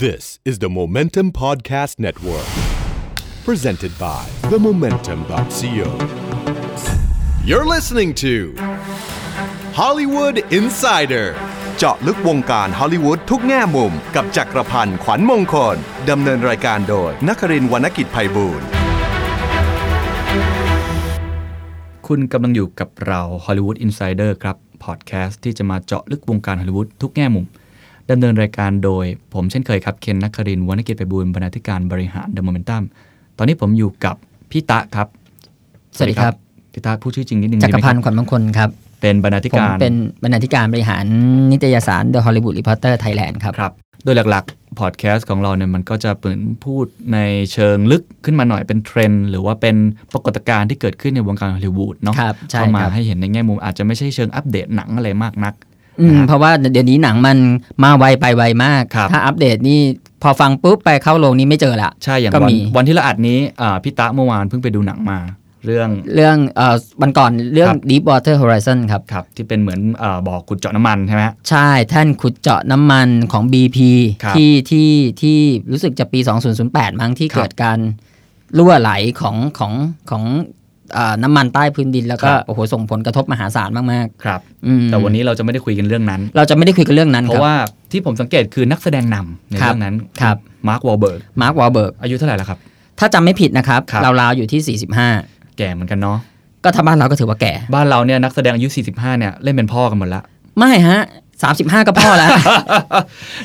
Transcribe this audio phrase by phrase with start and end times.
[0.00, 2.48] This is the Momentum Podcast Network,
[3.44, 5.86] presented by themomentum.co.
[7.44, 8.54] You're listening to
[9.80, 11.26] Hollywood Insider
[11.78, 15.76] เจาะลึกวงการฮอลลีวูดทุกแง่มุม กับจักรพันธ์ขวัญมงคล
[16.10, 18.66] ดำเนินรายการโดยนักรินวรรณกิจไพบูลย์
[22.06, 27.46] คุณกำลังอยู่กับเรา Hollywood Insider ครับ พอดแคสต์ที่จะมาเจาะลึกวงการฮอลลีวูดทุกแง่มุม
[28.10, 32.82] ดำเนินรายการโดยผมเช่นเคยครับ เคนนักครินทร์วรรณกิจไปบูลย์บรรณาธิการบริหาร The Momentum
[33.38, 34.16] ตอนนี้ผมอยู่กับ
[34.50, 35.06] พี่ตะครับ
[35.96, 36.34] สวัสดีครับ
[36.72, 38.70] พี่ตะพูดชื่อจริงนิดนึงจักรพันดีธ์ไหมขวัญมงคลครับ
[39.00, 41.04] เป็นบรรณาธิผมการ เป็นบรรณาธิการบริหาร
[41.52, 43.72] นิตยสาร The Hollywood Reporter Thailand ครับครับ
[44.04, 47.18] โดยหลักๆพอดแคสต์ของเราเนี่ยมันก็จะเปิดพูดใน
[47.52, 49.76] เชิงลึกขึ้นมาหน่อยเป็นเทรนด์หรือว่าเป็น
[50.12, 55.54] ปรากฏการณ์ที่เกิดขึ้นในวงการฮอลลีวูดเนาะครับใช่เข้ามาครับให้เห็นในแง่มุมอาจจะไม่ใช่เชิงอัปเดตหนังอะไรมากนัก
[56.00, 57.38] อืมนะฮะเพราะว่าเดี๋ยวนี้หนังมัน
[57.82, 59.80] มาไวไปไวมากครับถ้าอัปเดตนี่
[60.22, 65.20] พอฟังปุ๊บไปเข้าโรงนี้ไม่เจอละใช่อย่างก็วันมีวันที่เราอัดนี้อ่าพี่ตะเมื่อวานเพิ่งไปดูหนังมา
[65.66, 73.78] เรื่องเรื่องเอ่อวันก่อนเรื่อคงรับ Deepwater Horizon ครับครับ ที่เป็นเหมือนอาบอกขุดเจาะน้ำมันใช่ไหมฮะใช่แท่นขุดเจาะน้ำมันของ BP
[74.24, 74.90] ครับที่ที่
[75.22, 75.38] ที่
[75.72, 76.20] รู้สึกจะปี
[76.60, 77.78] 2008 มั้งที่ครับเกิดการ
[78.56, 79.72] รั่วไหลของของ
[80.10, 80.61] ของเอ่อ
[81.22, 87.56] น้ำมันใต้พื้นดินแล้วก็ครับโอ้โหส่งผลกระทบมหาศาลมากครับๆอืมแต่วันนี้เราจะไม่ได้คุยกันเรื่องนั้น เราจะไม่ได้คุยกันเรื่องนั้นครัราะว่า
[87.92, 90.36] ที่ผมสังเกตคือนักแสดงนำในครับเรื่องนั้นครับ
[90.68, 92.58] มาร์ควอลเบิร์กมาร์ควอลเบิร์กอายุเท่าไหร่แล้วครับ
[92.98, 94.78] ถ้าจำไม่ผิดนะครับครับราวๆอยู่ที่
[95.18, 96.18] 45 แก่เหมือนกันเนาะ
[96.64, 100.22] ก็ถ้าบ้านเราก็ถือว่าแก่ บ้านเราเนี่ยนักแสดงอายุ 45 เนี่ยเล่นเป็นพ่อกันหมดละ
[100.58, 101.00] ไม่ฮะ
[101.42, 102.30] 35ก็พ่อแล้ว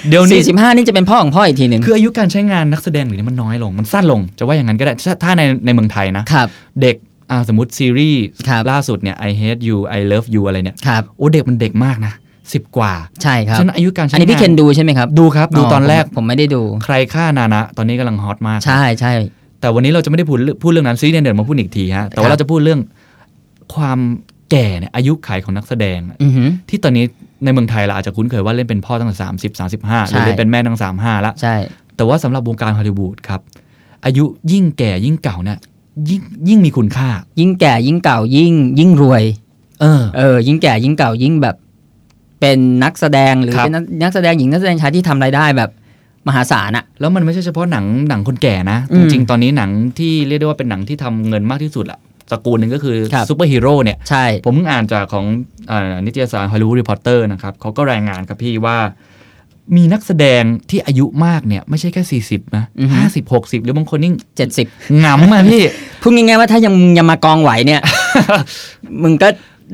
[0.10, 6.48] เดี๋ยวนี้45นี่จะเป็นพ่อของพ่ออีกทีหนึ่งคืออายุการใช้งานนักแสดงหรือนี้มันน้อยลง มันสั้นลงจะว่าอย่างนั้นก็ได้ถ้าถ้าในในเมืองไทยนะครับ
[6.82, 6.96] เด็ก
[7.32, 12.14] อ่าสมมติซีรีส์ครับล่าสุดเนี่ย I hate you I love you อะไรเนี่ยครับโอ้เด็กมันเด็กมากนะ
[12.54, 19.12] สิบกว่า ใช่ครับฉะนั้นอายุการใช้อันนี้พี่งาเคนดูใช่ไหมครับ ดูครับ ดูตอนแรกผมผมไม่ได้ดู ใครฆ่านานะ ตอนนี้กำลังฮอตมาก ใช่ใช่
[19.62, 22.82] แต่วันนี้เราจะไม่ได้พูดเรื่องพูดเรื่องนั้นซีรีส์เนี่ยเดี๋ยวมาพูดอีกทีฮะแต่ครัว่าบเราจะพูดเรื่อง
[23.76, 24.00] ความ
[24.52, 27.06] แก่เนี่ยอายุขัยของนักแสดงอือหือที่ตอนนี้
[27.44, 31.56] ในเมืองไทยเราอาจจะคุ้นเคยว่าเล่นเป็นพ่อตั้งแต่สามสิบสามสิบห้าหใช่รือเล่นเป็นแม่ตั้งสามห้าละใช่
[31.96, 33.42] แต่ว่าสำหรับวงการฮอลลีวูดครับ
[34.06, 35.58] อายุยิ่งแก่ยิ่งเก๋าเนี่ย
[36.10, 37.10] ยิ่งยิ่งมีคุณค่า
[37.40, 39.24] ยิ่งแก่ยิ่งเก๋ายิ่ง ยิ่งรวย
[39.82, 41.56] เออ เออ ยิ่งแก่ยิ่งเก๋ายิ่งแบบ
[42.40, 45.70] เป็นนักแสดงหรือครับเป็นนักนักแสดงหญิงนักแสดงชายที่ทำรายได้แบบ
[46.28, 52.00] มหาศาลอะแล้วมันไม่ใช่เฉพาะหนังหนังคนแก่นะอืมจริงๆตอนนี้หนังที่เรียกได้ว่าเป็นหนังที่ทำเงินมากที่สุดอะ
[52.32, 55.26] ตระกูลหนึ่งก็คือครับซูเปอร์ฮีโร่เนี่ยใช่ผมเพิ่งอ่านจากของ
[55.72, 58.78] อานิตยสาร Hollywood Reporter นะครับเขาก็รายงานครับพี่ว่า
[59.76, 64.68] มีนักแสดงที่อายุมากเนี่ย ไม่ใช่แค่ 40 นะอือฮึ50 60หรือบางคนนี่เจ็ดสิบ
[65.02, 65.62] หงำอะพี่
[66.02, 67.82] พูดง่ายๆว่าถ้ายังยังมากองไหวเนี่ย
[69.04, 69.28] มึงก็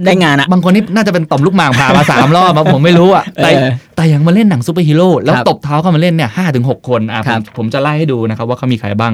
[0.05, 9.13] ได้งานอะบางคนนี่น่าจะเป็นต่อมลูกหมากผ่ามาสามรอบอะผมไม่รู้อะแต่เออแต่ยังมาเล่นหนังซูเปอร์ฮีโร่แล้วครับตบเท้าเข้ามาเล่นเนี่ยห้าถึงหกคนอะผครัมบผมจะไล่ให้ดูนะครับว่าเขามีใครบ้าง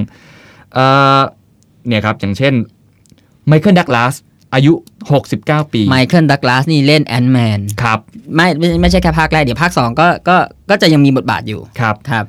[0.73, 0.85] เอ่
[1.17, 1.19] อ
[1.88, 2.53] เนี่ยครับ อย่างเช่น
[3.47, 4.13] ไมเคิลดักลาส
[4.54, 4.74] อายุ
[5.24, 8.00] 69 ปีไมเคิลดักลาสนี่เล่นAnt-Man ครับ
[8.36, 10.38] ไม่ไม่ไม่ใช่แค่ภาคแรกเดี๋ยวภาค 2 ก็ก็
[10.70, 12.26] ก็จะยังมีบทบาทอยู่ครับครับ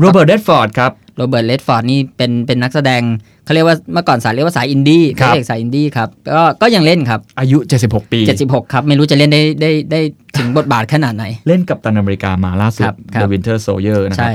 [0.00, 3.02] โรเบิร์ตเรดฟอร์ดครับโรเบิร์ตเรดฟอร์ดนี่เป็นเป็นนักแสดง
[3.44, 10.00] เขาเรียกว่าเมื่อก่อนสายเรียกว่าสายอินดี้ครับพระเอกสายอินดี้ครับก็ก็ยังเล่นครับ อายุ 76 ปี 76 ครับ ไม่รู้จะเล่นได้ได้ได้
[10.38, 14.32] ถึงบทบาทขนาดไหน เล่นกัปตันอเมริกามาล่าสุดครับครับ The Winter Soldier นะครัใช่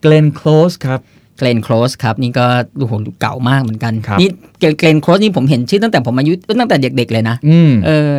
[0.00, 1.00] เกลนโคลสครับ
[1.38, 2.46] เกลนโคลสครับ นี่ก็
[2.78, 8.14] โอ้โหเก๋ามากเหมือนกันครับนี่เกรนโคลสนี่ผมเห็นชื่อตั้งแต่ผมอายุตั้งแต่เด็กๆเลยนะอืมเออ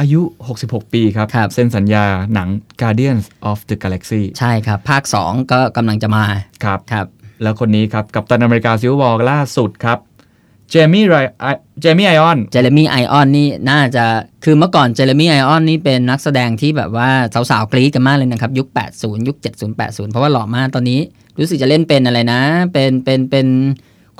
[0.00, 0.20] อายุ
[0.58, 2.48] 66 ปีครับครับเซ็นสัญญาหนัง
[2.80, 6.24] Guardians of the Galaxy ใช่ครับ ภาค 2 ก็กำลังจะมา
[6.64, 7.06] ครับครับ
[7.42, 9.98] แล้วคนนี้ครับ กับตันอเมริกาซิลวอลล่าสุดครับ
[10.70, 11.16] เจมี่ไร
[11.80, 14.04] เจมี่ไอออน เจเรมี่ไอออนนี่น่าจะ
[14.44, 17.08] คือเมื่อก่อนเจเรมี่ไอออนนี่เป็นนักแสดงที่แบบว่า
[17.50, 21.00] สาวๆกรี๊ดกันมากเลยนะครับ ยุค 80 ยุค 70 80 เพราะว่าหล่อมากตอนนี้
[21.40, 22.40] รู้สึกจะเล่นเป็นอะไรนะ
[22.72, 23.46] เป็นเป็นเป็น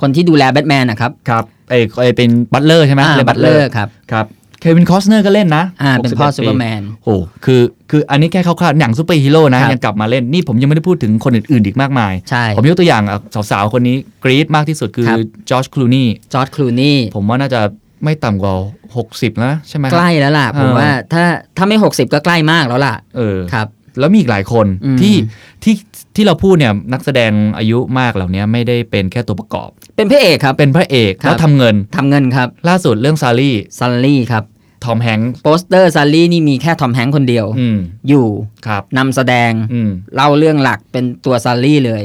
[0.01, 4.25] คนที่ดูแลแบทแมนนะครับครับเอยเอยเป็น butler ใช่ไหมอ่าเล่น butler ครับครับ
[4.61, 7.15] เควินคอสเนอร์ก็เล่นนะอ่าเป็นพ่อ61ซูเปอร์แมนโอ้
[7.45, 7.61] คือ
[7.91, 13.19] คืออันนี้แค่คร่าวๆหนังซูเปอร์ฮีโร่นะครับยังกลับมาเล่น นี่ผมยังไม่ได้พูดถึงคนอื่นๆ อีกมากมาย ใช่ ผมยกตัวอย่างอะ
[13.51, 15.19] สาวๆ คนนี้กรี๊ดมากที่สุดคือครับ
[15.49, 17.61] จอร์จคลูนี่จอร์จคลูนี่ผมว่าน่าจะ
[18.03, 18.53] ไม่ต่ำกว่า
[18.97, 21.23] 60 แล้วใช่ไหมใกล้แล้วล่ะ ผมเออว่าถ้า
[21.57, 23.67] ถ้าไม่ 60 ก็ใกล้มากแล้วล่ะเออครับ
[23.99, 25.15] แล้วมีอีกหลายคนอืมที่
[25.63, 25.75] ที่
[26.15, 34.43] ที่เราพูดเนี่ยนักแสดงอายุมากเหล่านี้ไม่ได้เป็นแค่ตัวประกอบ เป็นพระเอกครับ เป็นพระเอกครับแล้วทำเงินทำเงินครับ ล่าสุดเรื่อง Sully Sully ครับ
[34.85, 37.77] ทอมแฮงค์โปสเตอร์ซันลี่นี่มีแค่ทอมแฮงค์คนเดียวอืม
[38.09, 38.27] อยู่
[38.67, 42.03] ครับนำแสดงอืมเล่าเรื่องหลักเป็นตัวซัลลี่เลย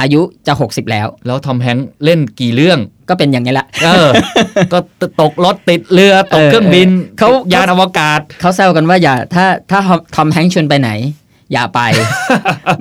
[0.00, 2.78] อายุจะ 60 แล้ว แล้วทอมแฮงค์เล่นกี่เรื่อง
[3.08, 4.10] ก็เป็นอย่างนี้แหละเออ
[4.72, 4.78] ก็
[5.20, 6.88] ตกรถติดเรือตกเออเครื่องบิน
[7.18, 9.80] เขายานอวกาศเขาแซวกันว่าอย่าถ้าถ้า
[10.16, 10.90] ทอมแฮงค์ชวนไปไหน
[11.54, 11.80] อย่าไป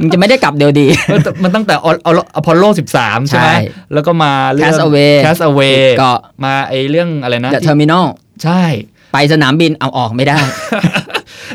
[0.02, 0.88] มันจะไม่ได้กลับเดียวดี
[1.44, 1.88] มันตั้งแต่อ
[2.46, 2.64] พอลโล
[2.98, 3.58] 13 ใช่ไหมใช่
[3.94, 8.06] แล้วก็มาเรื่อง Cast Away Cast Away เกาะมาไอเรื่องอะไรนะ The Terminal
[8.44, 8.62] ใช่
[9.14, 10.38] ไปสนามบินเอาออกไม่ได้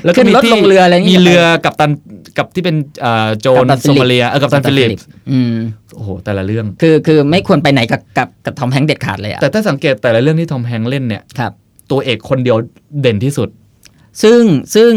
[0.04, 1.90] แล้วก็ขึ้นมีรถที่ลงเรืออะไรอย่างเงี้มียเรือกัปตัน
[2.38, 5.54] กับที่เป็นเอ่อโจรกัปตันโซมาเลียเออกัปตันฟิลลิปส์อืม
[5.94, 11.52] โอ้โหแต่ละเรื่อง คือคือไม่ควรไปไหนกับกับกับทอมแฮงค์เด็ดขาดเลยอะแต่ถ้าสังเกตแต่ละเรื่องที่ทอมแฮงค์เล่นเนี่ยครับ
[11.90, 12.56] ตัวเอกคนเดียว
[13.00, 13.48] เด่นที่สุด
[14.22, 14.42] ซึ่ง
[14.74, 14.92] ซึ่ง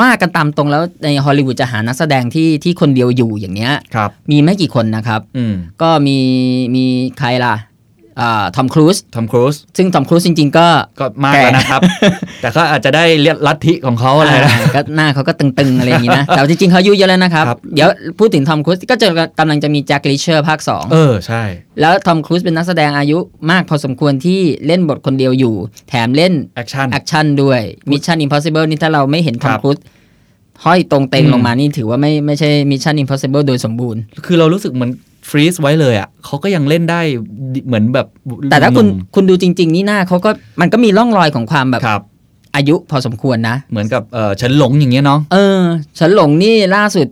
[0.00, 6.18] ว่ากันตามตรงแล้วในฮอลลีวูดจะหานักแสดงที่ที่คนเดียวอยู่อย่างเนี้ยครับมีไม่กี่คนนะครับอืมก็มี
[6.74, 6.84] มี
[7.18, 7.54] ใครล่ะ
[8.56, 10.66] ทอมครูซทอมครูซซึ่งทอมครูซจริง ๆ ก็
[11.00, 11.80] ก็มากแก่แล้วนะครับ
[12.40, 17.88] แต่ก็อาจจะได้เรียกลัทธิของเขาอะไรนะอ่าก็หน้าเขาก็ตึงๆ อะไรอย่างนี้นะ แต่ว่าจริง ๆเขาอายุเยอะแล้วนะครับครับ เดี๋ยว
[18.18, 19.08] พูดถึงทอมครูซก็จะ
[19.38, 21.42] กำลังจะมีแจ็คลิเชอร์ภาค 2 เออ ใช่
[21.80, 23.18] แล้วทอมครูซเป็นนักแสดงอายุ
[23.50, 25.54] มากพอสมควรที่เล่นบทคนเดียวอยู่
[25.88, 27.60] แถมเล่นแอคชั่นแอคชั่นด้วย
[27.90, 29.78] Mission Impossible นี่ถ้าเราไม่เห็นทอมครูซครับ
[30.64, 34.90] ห้อยตรงเต็งอืมลงมานี่ถือว่าไม่ไม่ใช่ Mission Impossible โดยสมบูรณ์ คือเรารู้สึกเหมือน
[35.28, 37.00] freeze ไว้เลยอะเขาก็ยังเล่นได้
[37.66, 38.06] เหมือนแบบ
[38.50, 40.30] แต่ถ้าคุณหนุ่มคุณดูจริง ๆ นี่หน้าเขาก็
[40.60, 42.02] มันก็มีร่องรอยของความแบบครับ
[42.56, 47.06] อายุพอสมควรนะ เหมือนกับเออเฉินหลงอย่างเงี้ยเนาะเออเฉินหลงนี่ล่าสุด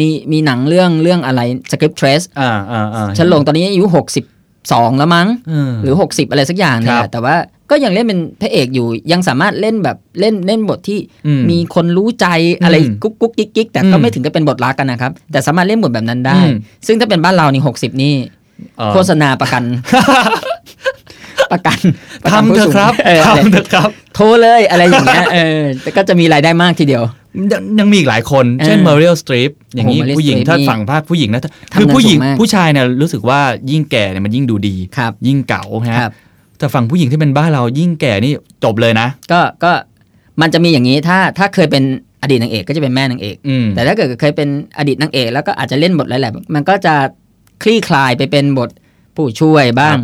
[0.00, 4.24] มีมีหนังเรื่องเรื่องอะไร Script Trace อ่าอ่าอ่าฉันหลงตอนนี้อายุหกสิบ
[4.72, 7.36] สองแล้วมั้งเออหรือ60อะไรสักอย่างเนี่คยรับแต่ว่า
[7.70, 12.26] ก็ยังเล่นเป็นพระเอกอยู่ ยังสามารถเล่นแบบเล่นเล่นบทที่อืมมีคนรู้ใจ
[12.64, 16.54] อะไรอืมกุ๊กกุ๊กกิ๊กกิ๊กแต่ก็อืมไม่ถึงกับเป็นบทรักกันนะครับ แต่สามารถเล่นบทแบบนั้นได้อืม
[16.86, 18.14] ซึ่งถ้าเป็นบ้านเรานี่60นี่
[18.78, 19.62] เออโฆษณาประกัน
[21.52, 21.78] ประกัน
[22.22, 27.04] ประกันทำเถผู้อะสูงครับเอออะไรทำเถอะครับ โทรเลยอะไรอย่างเงี้ยเออแต่ก็จะมีรายได้มากทีเดียว
[27.52, 31.42] ยังยังมีอีกหลายคน เช่นเออเมอริ l สตรีปอย่างนี้โอ้โห Meryl ผู้หญิง Streep ถ้านี่ฝั่งภาคผู้หญิงนะ
[31.72, 36.12] ทำคือผู้หญิงงานสูงมากผู้ชายเนี่ยรู้สึกว่ายิ่งแก่เนี่ยมันยิ่งดูดีครับยิ่งเก่าฮะครับ
[36.58, 38.32] แต่ฝั่งผู้หญิงที่เป็นบ้านเรายิ่งแก่นี่
[38.64, 39.72] จบเลยนะ ก็ก็
[40.40, 41.82] มันจะมีอย่างนี้ถ้าถ้าเคยเป็น
[42.22, 46.94] อดีตนางเอกก็จะเป็นแม่นางเอกอืมแต่ถ้าเกิดเคยเป็นอดีตนางเอก แล้วก็อาจจะเล่นบทหลายๆมันก็จะ
[47.62, 48.70] คลี่คลายไปเป็นบท
[49.16, 49.96] ผู้ช่วยบ้าง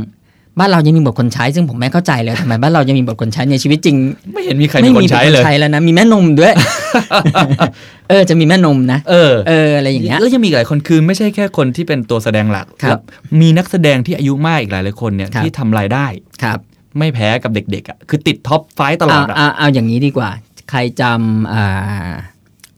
[0.58, 3.96] บ้านเรายังมีบทคนใช้ ซึ่งผมไม่เข้าใจเลยทำไมบ้านเรายังมีบทคนใช้ในชีวิตจริง
[4.34, 6.54] ไม่เห็นมีใครมีคนใช้บทเลยใช้แล้วนะมีแม่นมด้วย
[8.08, 13.00] เออจะมีแม่นมนะ เออเอออะไรอย่างเงี้ยแล้วยังมีอีกหลายคนคือไม่ใช่แค่คนที่เป็นตัวแสดงหลักครับแล้ว
[13.40, 16.06] มีนักแสดงที่อายุมากอีกหลายหลายๆคนเนี่ยครับที่ทำรายได้
[16.42, 16.58] ครับ
[16.98, 20.30] ไม่แพ้กับเด็กๆอะคือติด top five ตลอดอะเอาเอาอย่างนี้ดีกว่า
[20.70, 22.12] ใครจำอ่า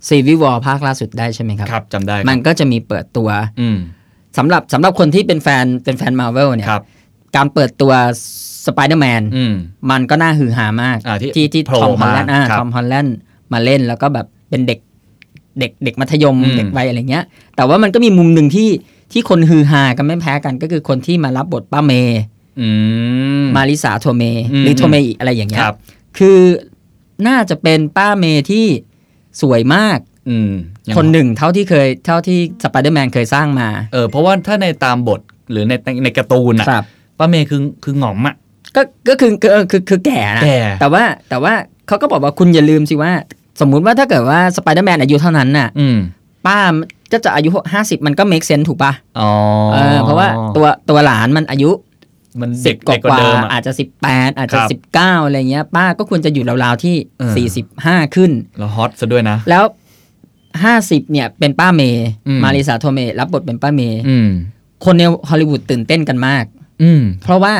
[0.09, 3.29] Civil War ภาคล่าสุดได้ใช่ไหมครับครับจำได้มันก็จะมีเปิดตัว
[3.61, 3.79] อืม
[4.39, 6.83] สำหรับสำหรับคนที่เป็นแฟนเป็นแฟนมาเวลเนี่ยครับ
[7.37, 7.93] การเปิดตัว
[8.67, 9.55] สไปเดอร์แมนอืม
[9.91, 13.17] มันก็น่าฮือฮามากอ่าที่ที่ที่โผล่ทอมฮอลแลนด์มาครับทอมฮอลแลนด์
[13.53, 14.79] มาเล่นแล้วก็แบบเป็นเด็ก
[15.61, 17.25] เด็กเด็กมัธยมอืมเด็กวัยอะไรเงี้ย
[17.57, 18.69] แต่ว่ามันก็มีมุมหนึ่งที่
[19.13, 22.21] ที่คนฮือฮากันไม่แพ้กันก็คือคนที่มารับบทป้าเมย์
[22.61, 22.69] อื
[23.43, 24.23] มมาริสาโทเม
[24.53, 25.77] อืมหรือโทเมอิอะไรอย่างเงี้ยครับ
[26.19, 26.39] คือ
[27.29, 28.67] น่าจะเป็นป้าเมย์ที่
[29.41, 29.99] สวยมาก
[30.29, 30.51] อืม
[30.89, 36.85] ยังคนหนึ่งเท่าที่เคยเท่าที่สไปเดอร์แมนเคยสร้างมา เออเพราะว่าถ้าในตามบทหรือในในในการ์ตูนอะครับ
[37.19, 38.35] ป้าเมย์คือคือหงอมอะ
[38.77, 41.53] ก็ก็คือคือคือคือแก่นะแก่แต่ว่าแต่ว่า
[41.87, 43.13] เขาก็บอกว่าคุณอย่าลืมสิว่า
[43.61, 45.97] สมมุติว่าถ้าเกิดว่าสไปเดอร์แมนอายุเท่านั้นน่ะอืม
[46.47, 46.59] ป้า
[47.13, 49.31] ก็จะอายุ50มันก็ make sense ถูกปะอ๋อ
[49.73, 51.71] เออเพราะว่าตัวตัวหลานมันอายุ
[52.41, 53.73] มันสิเด็บกกเด็กกว่าว่าเดิมอะอาจจะ
[54.07, 57.37] 18อาจจะครับ19อะไรเงี้ย ป้าก็ควรจะอยู่ราวๆที่เออ
[57.75, 59.65] 45ขึ้น แล้ว hot ซะด้วยนะ แล้ว
[60.59, 64.29] 50เนี่ยเป็นป้าเมย์อืมมาริสาโทเมรับบทเป็นป้าเมย์อืม
[64.85, 66.45] คนในฮอลลีวูดตื่นเต้นกันมาก
[66.83, 67.55] อืมเพราะว่า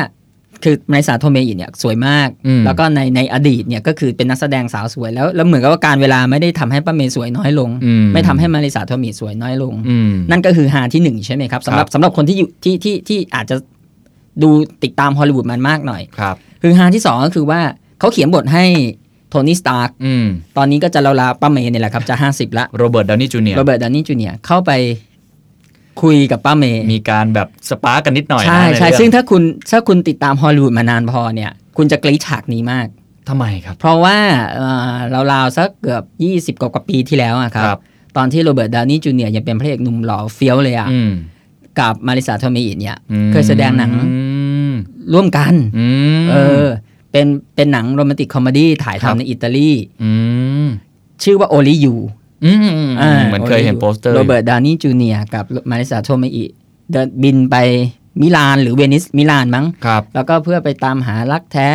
[0.63, 13.55] คือมาริสาโทเมอิเนี่ยสวยมากอืมแล้วก็ในในอดีตเนี่ยก็คือเป็นนักแสดงสาวสวยแล้วแล้วเหมือนกับว่ากาลเวลาไม่ได้ทำให้ป้าเมย์สวยน้อยลงอืมไม่ทำให้มาริสาโทเมสวยน้อยลงอืมนั่นก็คือหาที่หนึ่งใช่ไหมครับสำหรับครับสำหรับคนที่อยู่ที่ที่ที่อาจจะ
[14.43, 14.49] ดู
[14.83, 17.59] ติดตามฮอลลีวูดมันมากหน่อยครับคือหาที่สองก็คือว่า
[17.99, 18.65] เขาเขียนบทให้
[19.29, 20.25] โทนี่สตาร์กอืม
[20.57, 24.71] ตอนนี้ก็จะราวๆป้าเมย์เนี่ยแหละครับจะ 50 ละโรเบิร์ตดาวนี่จูเนียร์โรเบิร์ตดาวนี่จูเนียร์เข้าไป
[26.03, 32.87] คุยกับป้าเมย์มีการแบบ spark กันนิดหน่อยนะใช่ใช่นเรื่องซึ่งถ้าคุณถ้าคุณติดตามฮอลลีวูดมานานพอเนี่ย คุณจะกรี๊ดฉากนี้มาก
[33.29, 34.17] ทำไมครับ เพราะว่า
[34.55, 34.95] เอ่อ
[35.33, 36.03] ราวๆสักเกือบ
[36.57, 37.79] 20กว่ากว่าปีที่แล้วอะครับครับ
[38.17, 41.11] ตอนที่โรเบิร์ตดาวนี่จูเนียร์ยังเป็นพระเอกหนุ่มหล่อเฟี้ยวเลยอะอืม
[41.79, 44.11] กับมาริสาโทเมอิเนี่ยอืมเคยแสดงหนังอื
[44.71, 44.73] ม
[45.13, 45.87] ร่วมกันอื
[46.23, 46.67] มเออ
[47.11, 47.25] เป็น
[47.55, 49.71] เป็นหนัง romantic comedy ถ่ายครับทำในอิตาลี
[50.03, 50.11] อื
[50.65, 50.67] ม
[51.23, 51.95] ชื่อว่า Only You
[52.45, 56.45] อืมอืมอืมเหมือนเคยเห็นโปสเตอร์โรเบิร์ตดาวนี่จูเนียร์กับมาริสาโทเมอิ
[56.91, 57.55] เดินบินไป
[58.21, 61.69] มิลานหรือเวนิสมิลานมั้งครับแล้วก็เพื่อไปตามหารักแท้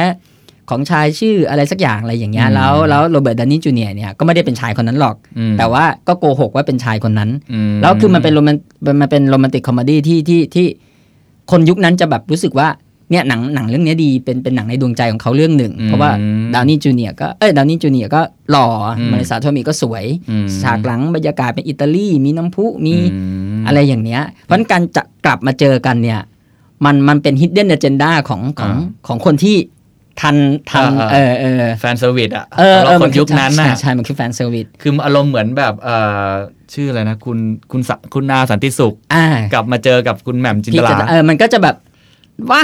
[0.70, 8.56] ของชายชื่ออะไรสักอย่างอะไรอย่างเงี้ยอืมแล้วแล้วโรเบิร์ตดาวนี่จูเนียร์เนี่ยก็ไม่ได้เป็นชายคนนั้นหรอกอืมแต่ว่าก็โกหกว่าเป็นชายคนนั้นอืมแล้วคือมันเป็นโรแมน
[9.00, 10.66] มันเป็น romantic comedy ที่ที่ที่
[11.50, 12.68] คนยุคนั้นจะแบบรู้สึกว่า
[13.12, 16.10] เนี่ยหนังหนังเรื่องเนี้ยดีเป็นเป็นหนังในดวงใจของเขาเรื่องหนึ่งอืมเพราะว่า
[16.54, 23.18] ดาวนีย์จูเนียร์ก็เอ้ยดาวนีย์จูเนียร์ก็หล่ออืมมาริสาโทมิก็สวยอืมฉากหลังบรรยากาศเป็นอิตาลีมีน้ำพุมีอื
[23.60, 26.20] มอะไรอย่างเนี้ย เพราะฉะนั้นการจะกลับมาเจอกันเนี่ย
[26.84, 29.56] มันมันเป็น hidden agenda ของของอ่าของคนที่
[30.20, 30.36] ทัน
[30.70, 36.30] ทันอ่าเออเออ fan service อะเออสำหเอรับคนยุคนั้นน่ะใช่ใช่มันคือ fan service คืออารมณ์เหมือนแบบเอ่อ
[36.74, 37.38] ชื่ออะไรนะ คุณ
[37.72, 41.76] คุณสะคุณนาสันติสุขอ่ากลับมาเจอกับคุณแหม่มจินพี่ตจะลาเออมันก็จะแบบ
[42.50, 42.62] ว่า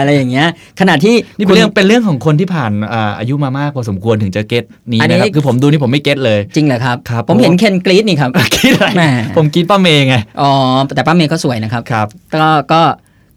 [0.00, 0.48] อะไรอย่างเงี้ย
[0.80, 9.02] ขณะที่นี่เป็นเรื่องเป็นเรื่องของคนที่ผ่านอ่าอายุมามากพอสมควรถึงจะเก็ตนี้อันนี้นะครับคือผมดูนี่ผมไม่เก็ตเลย จริงเหรอครับครับ ผมเห็นเคนกรีดนี่ครับคิดอะไรแหม
[9.36, 10.50] ผมคิดป้าเมย์ไงอ๋อ
[10.94, 12.82] แต่ป้าเมย์เขาสวยนะครับครับก็ก็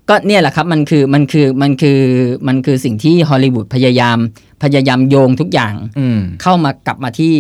[0.10, 2.00] ก็เนี่ยแหละครับมันคือมันคือมันคือ
[2.48, 4.18] มันคือสิ่งที่ฮอลลีวูดพยายาม
[4.64, 7.34] พยายามโยงทุกอย่างอืมเข้ามากลับมาที่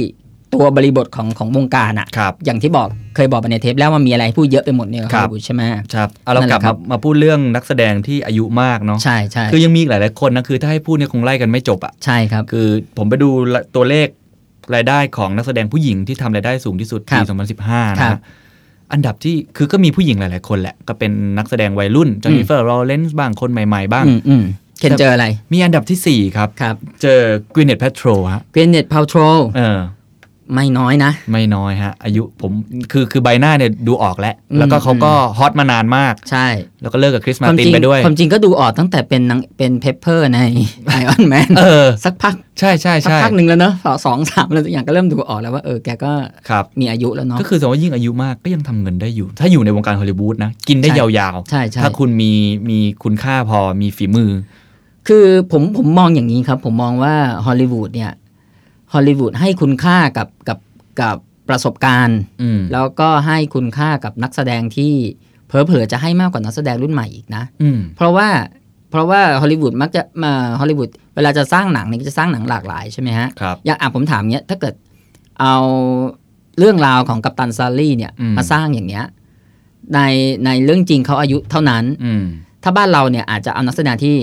[0.57, 5.61] ตัวบริบทของของวงการอะครับอย่างที่บอกเคยบอกไปในเทปแล้วว่ามีอะไรให้พูดเยอะไปหมดเนี่ยฮคอรัลบลีวูดใช่ไหม
[5.93, 13.29] ครับเอาเรานั่นแหกละลับครัมาบมาพูดเรื่องนักแสดงที่อายุมากเนาะใช่ใช่คือยังมีอีกหลายๆคนนะคือถ้าให้พูดเนี่ยคงไล่กันไม่จบอะใช่ครับคือผมไปดู
[13.75, 14.07] ตัวเลข
[14.75, 17.21] รายได้ของนักแสดงผู้หญิงที่ทำรายได้สูงที่สุดครัปี
[17.55, 18.19] บ2015ครันะบ
[18.93, 24.43] อันดับที่คือก็มีผู้หญิงหลาย ๆ คนแหละ ก็เป็นนักแสดงวัยรุ่นจอห์นนิเฟอร์โรเลนส์บ้างคนใหม่ ๆ บ้างอืมอืม
[24.79, 27.19] เคนเจออะไร มีอันดับที่ 4 ครับครับ เจอ
[27.55, 29.19] กวินเน็ธพัลโทรว์ฮะกวินเน็ธพัลโทรว์
[29.57, 29.79] เออ
[30.53, 32.51] ไม่น้อยนะ ไม่น้อยฮะ อายุผม
[32.91, 36.47] คือคือใบหน้าเนี่ยดูออกแล้วอืมแล้วก็เขาก็ฮอตมานานมาก ใช่
[36.81, 40.39] แล้วก็เลิกกับคริสมาร์ตินความติจริงไปด้วย ความจริงก็ดูออกตั้งแต่เป็นนางเป็นเพปเปอร์ใน
[40.85, 46.13] ไอออนแมนเออ สักพัก ใช่ใช่ใช่สักพักหนึ่งแล้วเนอะสองสองสามแล้วทุกอย่างก็เริ่มดูออกแล้วว่าเออแกก็
[46.49, 52.31] ครับมีอายุแล้วเนาะก็คือสมมติว่ายิ่งอายุมากก็ยังทำเงินได้อยู่ ถ้าอยู่ในวงการฮอลลีวูดนะกินได้ใช่ยาวใช่ใช่ถ้าคุณมี
[52.69, 54.31] มีคุณค่าพอมีฝีมือ
[55.07, 57.13] คือผมผมมองอย่างนี้ครับ ผมมองว่า
[57.45, 58.11] ฮอลลีวูดเนี่ย
[58.93, 60.59] ฮอลลีวูดให้คุณค่ากับกับ
[61.01, 61.17] กับ
[61.49, 64.93] ประสบการณ์อืมแล้วก็ให้คุณค่ากับนักแสดงที่
[65.47, 68.27] เผลอๆจะให้มากกว่านักแสดงรุ่นใหม่อีกนะอืมเพราะว่า
[68.91, 74.73] เพราะว่าฮอลลีวูดมักจะมาฮอลลีวูดเวลาจะสร้างหนังเนี่ยก็จะสร้างหนังหลากหลายใช่ไหมฮะครับอย่างอะผมถามเนี้ยถ้าเกิด
[75.41, 75.55] เอา
[76.59, 79.05] เรื่องราวของกัปตันซัลลี่เนี่ยอืมมาสร้างอย่างเนี้ย
[79.93, 79.99] ใน
[80.45, 82.23] ในเรื่องจริงเขาอายุเท่านั้นอืม
[82.63, 84.15] ถ้าบ้านเราเนี่ยอาจจะเอานักแสดงที่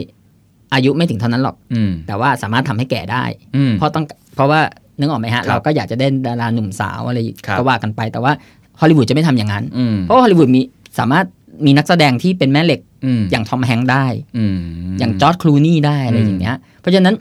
[0.74, 3.24] อายุไม่ถึงเท่านั้นหรอกอืมแต่ว่าสามารถทำให้แก่ได้
[3.56, 4.04] อืมเพราะต้อง
[4.36, 4.60] เพราะว่า
[4.98, 8.32] นึกออกไหมฮะครับเราก็อยากจะได้ดาราหนุ่มสาวอะไรครับก็ว่ากันไป แต่ว่า
[8.80, 10.60] ฮอลลีวูดจะไม่ทำอย่างนั้นอืมเพราะว่าฮอลลีวูดมี
[10.98, 11.26] สามารถ
[11.66, 14.06] มีนักแสดงที่เป็นแม่เหล็กอืมอย่างทอมแฮงค์ได้
[14.38, 14.56] อืม
[14.98, 17.14] อย่างจอร์ดคลูนี่ได้อะไรอืมอย่างเงี้ยเพราะฉะนั้น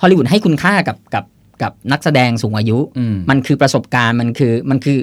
[0.00, 1.24] ฮอลลีวูดให้คุณค่ากับกับ
[1.62, 4.98] กับนักแสดงสูงอายุอืมมันคือประสบการณ์มันคือมันคือ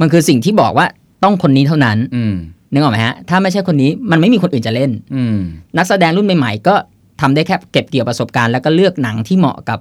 [0.00, 0.86] มันคือสิ่งที่บอกว่า
[1.24, 2.34] ต้องคนนี้เท่านั้นอืม
[2.72, 5.36] นึกออกไหมฮะ ถ้าไม่ใช่คนนี้มันไม่มีคนอื่นจะเล่นอืม
[5.78, 6.74] นักแสดงรุ่นใหม่ๆก็
[7.20, 9.80] ทำได้แค่เก็บเกี่ยวประสบการณ์แล้วก็เลือกหนังที่เหมาะกับ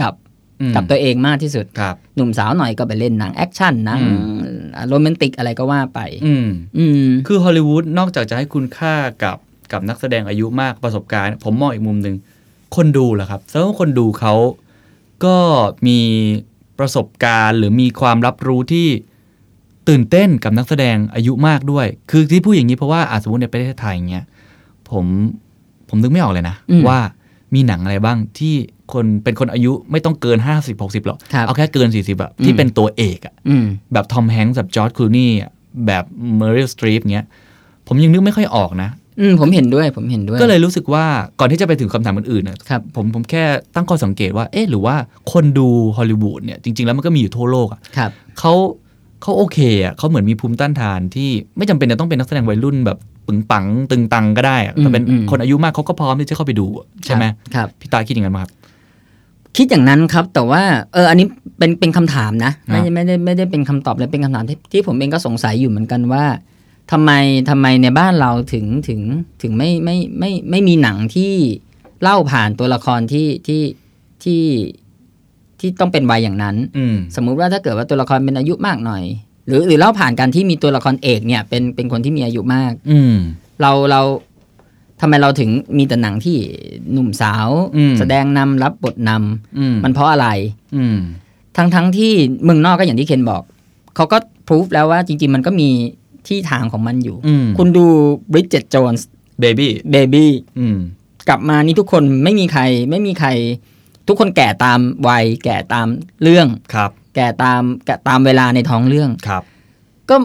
[0.00, 0.14] กับ
[0.60, 4.10] อืมกับตัวเองมากที่สุดครับหนุ่มสาวหน่อยก็ไปเล่นหนัง action หนัง
[4.88, 6.48] โรแมนติกอะไรก็ว่าไป อืม
[6.78, 9.38] อืมคือฮอลลีวูดนอกจากจะให้คุณค่ากับ
[9.72, 12.16] กับนักแสดงอายุมากประสบการณ์ ผมมองอีกมุมหนึ่ง
[12.76, 14.34] คนดูแหละครับแสดงว่าคนดูเขา
[15.24, 15.36] ก็
[15.86, 15.98] มี
[16.78, 18.88] ประสบการณ์หรือมีความรับรู้ที่
[19.88, 24.24] ตื่นเต้นกับนักแสดงอายุมากด้วย คือที่พูดอย่างนี้เพราะว่าอาสมมติในประเทศไทยอย่างเงี้ย
[24.90, 25.06] ผม
[25.94, 26.98] ผมนึกไม่ออกเลยนะอืมว่า
[27.54, 28.54] มีหนังอะไรบ้างที่
[28.92, 35.30] คนเป็นคนอายุไม่ต้องเกิน 50 60 หรอกครับเอาแค่เกิน 40แบบอืมที่เป็นตัวเอกอะอืมแบบทอมแฮงก์สแบบจอร์จคลูนีย์
[35.86, 36.04] แบบ
[36.36, 37.26] เมอรีลสตรีปเงี้ย
[37.88, 41.04] ผมยังนึกไม่ค่อยออกนะ อืมผมเห็นด้วยผมเห็นด้วย ก็เลยรู้สึกว่า
[41.40, 44.94] ก่อนที่จะไปถึงคำถามอื่นๆนะครับผมผมแค่ตั้งข้อสังเกตว่าเอ๊ะหรือว่า
[45.32, 48.52] คนดูฮอลลีวูดเนี่ยจริง ๆ แล้วมันก็มีอยู่ทั่วโลกอะครับเขา
[49.22, 58.52] เขาโอเคอะเขาเหมือนมีภูมิต้านทานที่ไม่จำเป็นจะต้องเป็นนักแสดงวัยรุ่นแบบ ปึงปังตึงตังก็ได้อะแต่เป็นอืมอืมคนอายุมากเขาก็พร้อมที่จะเข้าไปดูอะใช่ไหมครับพี่ตาคิดอย่างนั้นไหมครับ
[59.56, 60.62] คิดอย่างนั้นครับ แต่ว่า
[60.94, 61.26] เอออันนี้
[61.58, 66.24] เป็นเป็นคำถามนะไม่นะไม่ได้ไม่ได้เป็นคำตอบเลยเป็นคำถามที่ที่ผมเองก็สงสัยอยู่เหมือนกันว่า
[66.92, 67.10] ทำไม
[67.50, 69.00] ทำไมในบ้านเราถึงถึง
[69.42, 71.32] ถึงไม่ไม่ไม่ไม่ไม่มีหนังที่
[72.02, 73.62] เล่าผ่านตัวละครที่ที่
[74.24, 74.42] ที่
[75.60, 79.04] ที่ต้องเป็นวัยอย่างนั้นอืมสมมุติว่าถ้าเกิดว่าตัวละครเป็นอายุมากหน่อย
[79.46, 83.14] หรือหรือเล่าผ่านการที่มีตัวละครเอกเนี่ย เป็นเป็นคนที่มีอายุมาก อืม
[83.60, 84.00] เราเรา
[85.00, 86.36] ทำไมเราถึงมีแต่หนังที่
[86.92, 90.28] หนุ่มสาวอืมแสดงนำรับบทนำอืมมันเพราะอะไร
[90.76, 90.96] อืม
[91.56, 92.12] ทั้งทั้งที่
[92.44, 93.42] เมืองนอกก็อย่างที่เคนบอก
[93.96, 94.16] เขาก็
[94.48, 95.68] พิสูจแล้วว่าจริง ๆ มันก็มี
[96.28, 97.86] ที่ทางของมันอยู่อืมคุณดู
[98.32, 99.08] บริ d เจ t ตโจนส์
[99.40, 100.76] เบบี้เบบี้อืม
[101.28, 103.28] กลับมานี่ทุกคนไม่มีใครไม่มีใคร
[104.08, 105.86] ทุกคนแก่ตามวัยแก่ตาม
[106.22, 109.42] เรื่องครับ แก่ตามแก่ตามเวลาในท้องเรื่องครับ
[110.10, 110.16] ก็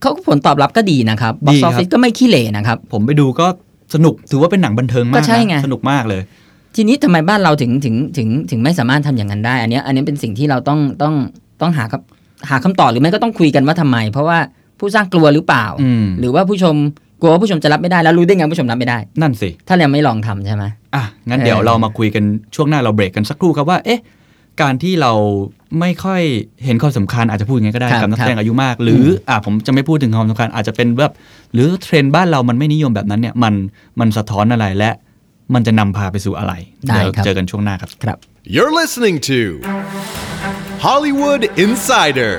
[0.00, 3.46] เขาก็ผลตอบรับก็ดีนะครับบ็อกดีซ์คอรับอฟฟิศก็ไม่ขี้เหร่นะครับ ผมไปดูก็
[3.94, 6.22] สนุกถือว่าเป็นหนังบันเทิงมากก็ใช่ไงนะสนุกมากเลย
[6.76, 11.14] ทีนี้ทำไมบ้านเราถึงถึงถึงถึงไม่สามารถทำอย่างนั้นได้ อันเนี้ยอันนี้เป็นสิ่งที่เราต้องต้อง
[11.60, 12.02] ต้องหาครับ
[12.50, 14.38] หาคำตอบหรือไม่ก็ต้องคุยกันว่าทำไม เพราะว่า
[14.78, 16.76] ผู้สร้างกลัวหรือเปล่าอืมหรือว่าผู้ชม
[17.20, 20.64] กลัวว่าผู้ชมจะรับไม่ได้แล้วรู้ได้ไงว่าผู้ชมรับไม่ได้ นั่นสิ ถ้าเราไม่ลองทำใช่ไหม
[20.94, 24.00] อะงั้นเออเดี๋ยวเรามาคุยกันช่วงหน้าเราเบรกกันสักครู่ครับว่าเอ๊ะ
[24.62, 25.12] การที่เรา
[25.80, 26.22] ไม่ค่อย
[26.64, 31.12] เห็นความสำคัญอาจจะพูดอย่างนี้ก็ได้ครับกับนักแสดงครับอายุมาก หรืออะผมจะไม่พูดถึงความสำคัญอาจจะเป็นแบบ
[31.54, 33.54] หรือเทรนด์บ้านเรามันไม่นิยมแบบนั้นเนี่ยมัน
[34.00, 34.90] มันสะท้อนอะไรและ
[35.54, 36.52] มันจะนำพาไปสู่อะไร
[36.88, 38.18] ได้เดี๋ยวครับเจอกันช่วงหน้าครับครับ
[38.54, 39.40] You're listening to
[40.86, 42.32] Hollywood Insider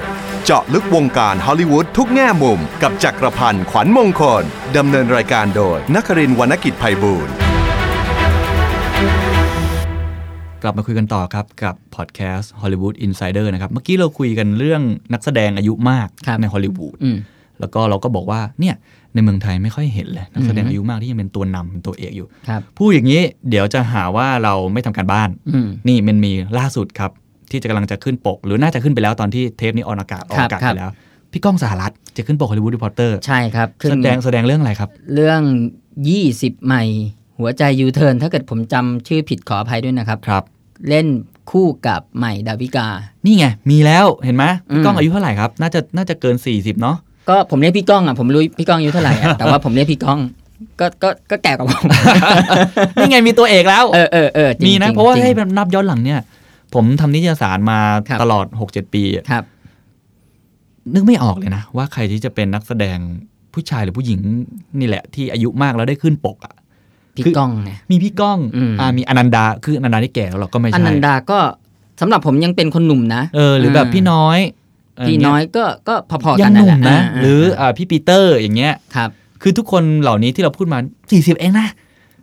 [0.46, 4.44] เจาะลึกวงการฮอลลีวูดทุกแง่มุม กับจักรพันธ์ขวัญมงคล
[4.78, 7.49] ดำเนินรายการโดยนักรินทร์วรรณกิจไพบูลย์
[10.64, 14.82] กลับมาคุยกันต่อครับ กับพอดแคสต์ Hollywood Insider นะครับ เมื่อกี้เราคุยกันเรื่อง
[15.14, 17.18] นักแสดงอายุมากครับในฮอลลีวูดอืม
[17.60, 18.76] แล้วก็เราก็บอกว่าเนี่ย
[19.14, 27.12] ในเมืองไทยไม่ค่อยเห็นเลยนักแสดงอายุมากที่ยังเป็นตัวนำเป็นตัวเอกอยู่ครับพูดอย่างนี้เดี๋ยวจะหาว่าเราไม่ทำการบ้านอืมนี่มันมีล่าสุดครับ
[27.52, 30.92] ที่จะกำลังจะขึ้นปก หรือน่าจะขึ้นไปแล้วตอนที่เทปนี้ออกอากาศออกอากาศครับไปแล้ว
[31.32, 35.42] พี่ก้องสหรัถจะขึ้นปกฮอลลีวูดรีพอร์เตอร์ใช่ครับขึ้แสนดงแสดงเรื่องอะไรครับ เรื่อง
[36.00, 36.84] 20 ใหม่
[37.40, 40.44] หัวใจยูเทิร์นถ้าเกิดผมจำชื่อผิดขออภัยด้วยนะครับครับ
[40.90, 41.08] เล่น
[41.52, 42.88] คู่กับใหม่ดาวิกา
[43.26, 46.98] นี่ไง มีแล้วเห็นไหมพี่ก้องอืมอายุเท่าไหร่ครับ น่าจะน่าจะเกิน 40 เนาะ
[47.30, 50.20] ก็ผมเรียกพี่ก้องอะผมรู้พี่ก้องอายุเท่าไหร่อะแต่ว่าผมเรียกพี่ก้อง
[50.80, 51.86] ก็ก็ก็แก่กว่าผม
[53.00, 56.20] นี่ไงมีตัวเอกแล้ว เออเออเออจงมีนะจงเพราะว่าจงให้นับย้อนหลังเนี่ย
[56.76, 57.80] ผมทำนิตยสารมา
[58.10, 59.44] ครับตลอด 6-7 ปีอะครับ
[60.94, 62.98] นึกไม่ออกเลยนะ ว่าใครที่จะเป็นนักแสดง
[63.54, 64.20] ผู้ชายหรือผู้หญิง
[64.80, 66.54] นี่แหละ ที่อายุมากแล้วได้ขึ้นปกอะ
[67.20, 71.40] พี่คือก้องไงมีพี่ก้องอืมอ่ามีอนันดาคืออนันดาที่แก่แล้วหรอกก็ไม่อใช่นันดาก็
[72.02, 74.40] สำหรับผมยังเป็นคนหนุ่มนะเออหรือแบบพี่น้อย
[75.08, 79.10] พี่น้อยก็ก็พอๆยักันงหนั่นนุ่แหมละนะาหรืออ่าพี่ปีเตอร์อย่างเงี้ยครับ
[79.42, 81.68] คือทุกคนเหล่านี้ที่เราพูดมา40เองนะ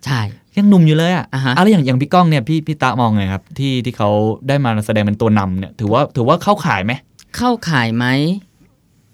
[0.05, 0.19] ใช่
[0.57, 4.09] ยังหนุ่มอยู่เลยอะอ่าฮะอะไรอย่างอย่างพี่ก้องเนี่ยพี่พี่ตามองไงครับ ที่ที่เขา
[4.47, 6.93] ได้มาแสดงเป็นตัวนำเนี่ย ถือว่าถือว่าเข้าขายไหม
[7.37, 8.05] เข้าข่ายไหม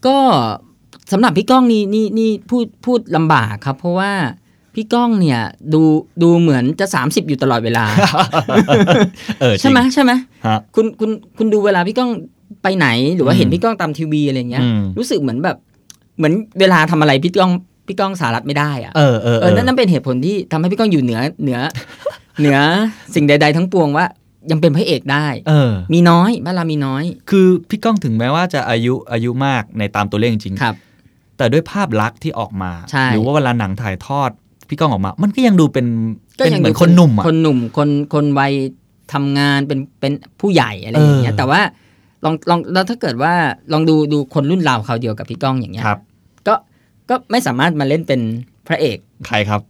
[0.06, 0.18] ก็
[1.12, 4.12] สำหรับพี่ก้องนี่นี่นี่พูดพูดลำบากครับ เพราะว่า
[4.76, 5.40] พี่ก้องเนี่ย
[5.74, 5.82] ดู
[6.22, 7.86] ดูเหมือนจะ 30 อยู่ตลอดเวลา
[9.42, 10.12] เออจริงใช่ไหมใช่ไหม
[10.46, 12.12] ฮะคุณคุณคุณดูเวลาพี่ก้อง
[12.64, 15.58] ไปไหนหรือว่าอืมเห็นพี่ก้องตามทีวีอะไรเงี้ยอืมรู้สึกเหมือนแบบ
[16.18, 17.52] เหมือนเวลาทำอะไรพี่ก้อง
[17.88, 21.60] พี่ก้องสารัฐไม่ได้อะเออเออเออนั่นนั่นเป็นเหตุผลที่ทำให้พี่ก้องอยู่เหนือเหนือ
[22.40, 22.58] เหนือ
[23.16, 24.06] สิ่งใด ๆ ทั้งปวงว่า
[24.52, 30.76] ยังเป็นพระเอกได้เออ มีน้อยบ้านเรามีน้อย คือพี่ก้องถึงแม้ว่าจะอายุอายุมากในตามตัวเลขจริงๆครับ
[31.38, 34.30] แต่ด้วยภาพลักษณ์ที่ออกมาใช่หรือว่าเวลาหนังถ่ายทอด
[34.74, 35.88] พี่ก้องออกมา มันก็ยังดูเป็น
[36.40, 38.54] ก็เป็นยังเหมือนดูคนหนุ่มอะคนหนุ่มคนคนวัย
[39.14, 41.62] ทำงานเป็นเป็นผู้ใหญ่อะไรอย่างเงี้ยเออแต่ว่า
[42.26, 43.34] ลองลองแล้วถ้าเกิดว่า
[43.74, 46.00] ลองดูดูคนรุ่นราวเขาวเดียวกับพี่ก้องอย่างเงี้ยครับ
[46.48, 46.54] ก็
[47.10, 48.22] ก็ไม่สามารถมาเล่นเป็น
[48.68, 49.62] พระเอกใครครับ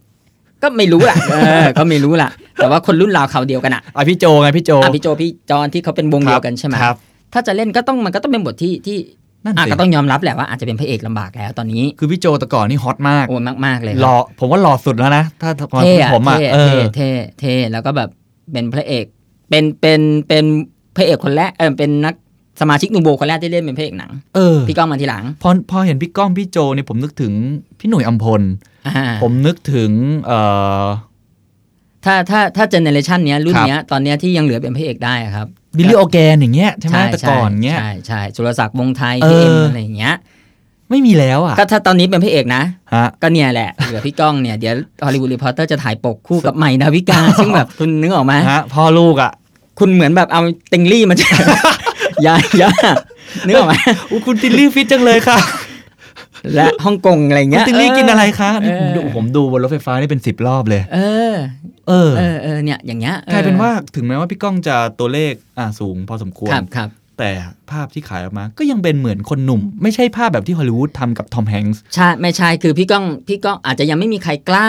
[0.62, 6.96] ก็ไม่รู้ล่ะเออก็ไม่รู้ล่ะ แต่ว่าคนรุ่นราวเขาวเดียวกันอะอะพี่โจไงพี่โจอะพี่โจพี่จอนที่เขาเป็นวงเดียวกันใช่ไหมครับ
[7.32, 8.98] ถ้าจะเล่นก็ต้องมันก็ต้องเป็นบทที่ที่
[9.44, 18.08] นั่นอะสิก็ต้องยอมรับแหละว่าอาจจะเป็นพระเอกลำบากแล้วตอนนี้ คือพี่โจแต่ก่อนนี่ฮอตมากโอ้มากๆเลยหล่อผมว่าหล่อสุดแล้วนะ ถ้าความเท่คิดอะผมอะเท่เอเท่อเท่เท่แล้วก็แบบ
[18.52, 19.04] เป็นพระเอก
[19.50, 20.44] เป็นเป็นเป็น
[20.96, 22.14] พระเอกคนแรกเออเป็นนัก
[22.60, 27.32] สมาชิกนูโบคนแรกที่เล่นเป็นพระเอกหนังเออพี่ก้องมาทีหลัง พอพอเห็นพี่ก้องพี่โจเนี่ยผมนึกถึง
[27.80, 28.42] พี่หนุ่ยอัมพล
[28.86, 29.90] อ่าผมนึกถึง
[30.26, 30.40] เอ่
[30.82, 30.84] อ
[32.04, 40.14] ถ้าถ้าถ้าเจเนเรชันเนี้ยรุ่นครับเนี้ยตอนเนี้ยที่ยังเหลือเป็นพระเอกได้อะครับ บิลลี่โอแกนอย่างเงี้ยใช่ไหมแต่ก่อนเงี้ยใช่ใช่สุรศักดิ์วงศ์ไทยเออพีเอ็มอะไรอย่างเงี้ย
[40.90, 42.62] ไม่มีแล้วอะก็ถ้าตอนนี้เป็นพระเอกนะ
[42.94, 49.32] ฮะก็เนี่ยแหละเหลือพี่ก้องเนี่ยเดี๋ยวฮอลลีวูดรีพอร์เตอร์จะถ่ายปกคู่กับใหม่ดาวิกาซึ่งแบบคุณนึกออกไหมฮะพ่อลูกอะ
[49.78, 51.32] คุณเหมือนแบบเอาติงลี่มาจาก
[52.26, 52.70] ยายา
[53.46, 53.74] นึกออกไหม
[54.10, 55.38] อุ๊ยคุณติลลี่ฟิตจังเลยค่ะ
[56.54, 60.98] และฮ่องกงอะไรคุณเงี้ยติลลี่กินอะไรคะนี่ผมดูเออผมดูบนรถไฟฟ้านี่เป็นสิบรอบเลย เอ
[61.32, 61.34] อ
[61.88, 67.30] เออเออเออเนี่ยอย่างเงี้ยออกลายเป็นว่าถึงแม้ว่าพี่ก้องจะตัวเลขอ่าสูงพอสมควรครับครับแต่
[67.70, 74.68] ภาพที่ขายออกมาก็ยังเป็นเหมือนคนหนุ่ม ไม่ใช่ภาพแบบที่ฮอลลีวูดทำกับทอมแฮงส์ใช่ ไม่ใช่ คือพี่ก้องพี่ก้องอาจจะยังไม่มีใครกล้า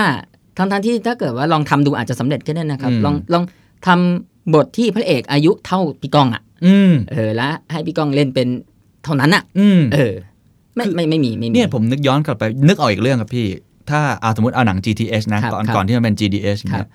[0.57, 3.43] ทั้งทั้งที่ถ้าเกิดว่าลองทำดูอาจจะสำเร็จก็ได้นะครับ ลองลอง
[3.87, 8.47] ทำบทที่พระเอกอายุเท่าพี่ก้องอะ อืมเออแล้วให้พี่ก้องเล่นเป็น
[9.03, 10.13] เท่านั้นอะ อืมเออ
[10.75, 13.47] ไม่คือไม่ไม่มีไม่มีเนี่ยผมนึกย้อนกลับไปนึกออกอีกเรื่องครับพี่
[13.89, 16.89] ถ้าอาสมมติเอาหนัง GTH นะครับก่อนครับก่อนที่มันเป็น GDH ครัเนี่ย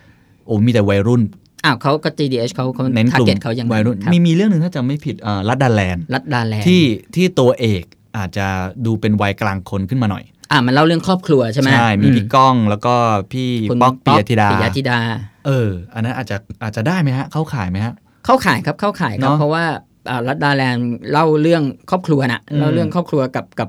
[0.46, 1.22] โอ้มีแต่วัยรุ่น
[1.64, 6.82] อ้าวเขาก็ GDH เขาเขาเน้นกลุ่ม target เขายังไงวัยรุ่นครับมีมีเรื่องหนึ่งถ้าจำไม่ผิดอ่าลัดดาแลนด์ลัดดาแลนด์ที่
[7.16, 7.84] ที่ตัวเอก
[8.16, 8.46] อาจจะ
[8.86, 11.68] ดูเป็นวัยกลางคนขึ้นมาหน่อย อ่ามันเล่าเรื่องครอบครัวใช่ไหม
[12.02, 12.94] มีอืพี่ก้องแล้วก็
[13.32, 14.98] พี่คุณป๊อกปิยธิดาปิยธิดา
[15.46, 19.89] เออ อันนั้นอาจจะอาจจะได้ไหมฮะ เข้าข่ายไหมฮะ เข้าข่ายครับเข้าข่ายครับเนอะเพราะว่าอ่า
[20.28, 23.68] ลัดดาแลนด์เล่าเรื่องครอบครัวน่ะอืมเล่าเรื่องครอบครัวกับกับ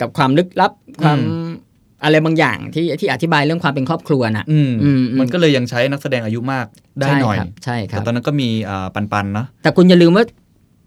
[0.00, 0.72] กับความลึกลับ
[1.02, 1.50] ความอืม
[2.04, 6.66] อะไรบางอย่างที่ที่อธิบายเรื่องความเป็นครอบครัวน่ะอืมอืมอืมมันก็เลยยังใช้นักแสดงอายุมาก
[7.00, 10.24] ได้หน่อยใช่ครับใช่คแต่ตอนนั้นก็มีอ่าปันปันๆเนาะแต่คุณอย่าลืมว่า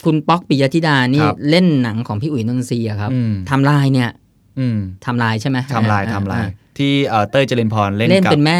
[0.06, 4.10] คุณป๊อกปิยธิดานี่ครับเล่นหนังของพี่อุ๋ยนนทรีย์อะครับอืมไทม์ไลน์เนี่ย
[4.60, 8.60] อืมไทม์ไลน์ใช่ไหมไทม์ไลน์อ่ไทม์ไลน์อ่ที่เอ่อเต้ยจรินทร์พรเล่นเล่นกับเป็นแม่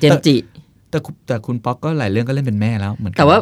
[0.00, 0.36] เจมส์จิ
[0.90, 3.38] แต่คุณแต่คุณป๊อกก็หลายเรื่องก็เล่นเป็นแม่แล้วเหมือนกันแต่ว่า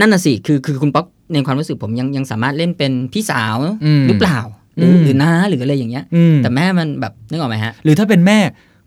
[0.00, 4.40] นั่นน่ะสิคือคือคุณป๊อกในความรู้สึกผมยังยังสามารถเล่นเป็นพี่สาวอืมหรือเปล่า
[4.76, 8.38] หรืออืมหรือน้าหรืออะไรอย่างเงี้ยอืมแต่แม่มันแบบนึกออกไหมฮะ หรือถ้าเป็นแม่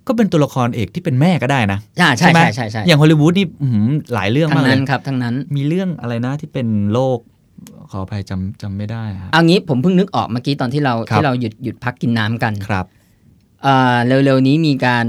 [0.08, 7.20] ก็เป็นตัวละครเอกที่เป็นแม่ก็ได้นะอ่าใช่ไหมใช่ใช่ใช่อย่างฮอลลีวูดนี่อื้อหือหลายเรื่องทั้มากงเลนั้ยนครับทั้งนั้นมีเรื่องอะไรนะที่เป็นโรค
[7.92, 12.86] ขออภัยจำจำไม่ได้ครับเอางี้ผมเพิ่งนึกออกเมื่อกี้ตอนที่เราครับที่เราหยุดหยุดพักกินน้ำกันครับ
[13.66, 15.06] อ่าเร็วๆนี้มีการ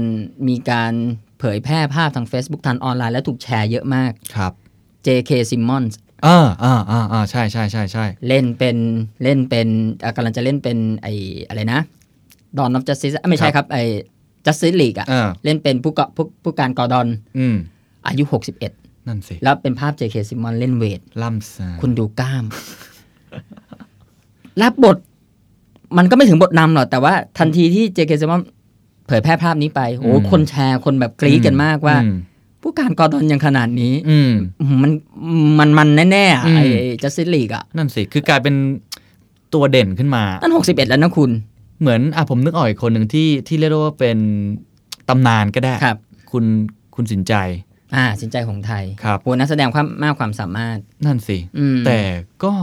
[0.47, 0.93] มีการ
[1.39, 4.53] เผยแพร่ภาพทาง Facebook ทางออนไลน์และถูกแชร์เยอะมากครับ
[5.05, 5.93] JK Simmons
[6.25, 8.77] อ่าอ่าอ่าอ่าใช่ใช่ใช่ใช่เล่นเป็น
[9.23, 9.67] เล่นเป็น
[10.03, 11.07] อะกำลังจะเล่นเป็นไอ
[11.47, 11.79] อะไรนะ
[12.57, 13.77] Dawn of Justice อะไม่ใช่ครับไอ
[14.45, 17.55] Justice League อะอ่าเล่นเป็นผู้กผู้ผู้การกอร์ดอนอืม
[18.07, 22.45] อายุ 61 นั่นสิ แล้วเป็นภาพ JK Simmons เล่นเวทล่ำซาคุณดูกล้าม
[24.61, 24.97] รับบท
[25.97, 28.45] มันก็ไม่ถึงบทนำหรอก แต่ว่าทันทีที่ JK Simmons
[29.07, 32.15] เผยแพร่ภาพนี้ไปโอ้คนแชร์คนแบบกรี๊ดกันมากว่าอืม
[32.61, 34.31] ผู้การกอร์ดอนยังขนาดนี้ อืม
[34.81, 34.91] มัน
[35.59, 36.65] มันมันแน่ๆอะอืมไอ้
[37.03, 38.55] จัสติสลีกอะ นั่นสิ คือกลายเป็น
[39.53, 41.31] ตัวเด่นขึ้นมา นั่นหกสิบเอ็ดแล้วนะคุณ
[41.81, 44.17] เหมือนอะผมนึกออกอีกคนหนึ่งที่ที่เรียกได้ว่าเป็น
[45.09, 45.97] ตำนานก็ได้ครับ
[46.31, 46.45] คุณ
[46.95, 47.33] คุณสินใจ
[47.95, 51.99] อ่า สินใจของไทยครับโหนักแสดงความมากความสามารถ นั่นสิอืมแต่
[52.43, 52.53] ก็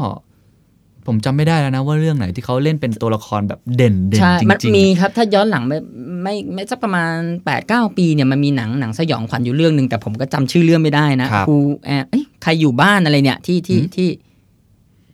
[1.08, 5.78] ผมจำไม่ได้แล้วนะว่าเรื่องไหนที่เขาเล่นเป็นตัวละครแบบเด่นเด่นใช่จริงมันๆมีครับ ถ้าย้อนหลังไม่
[6.22, 14.10] ไม่ไม่สักประมาณ8ปดเปีเนี่ยมันมีหนังหนังสยองขวัญอยู่เรื่องหนึ่งแต่ผมก็จำชื่อเรื่องไม่ได้นะครับครูแอบเอ้ยใครอยู่บ้านอะไรเนี่ยที่ที่อืมที่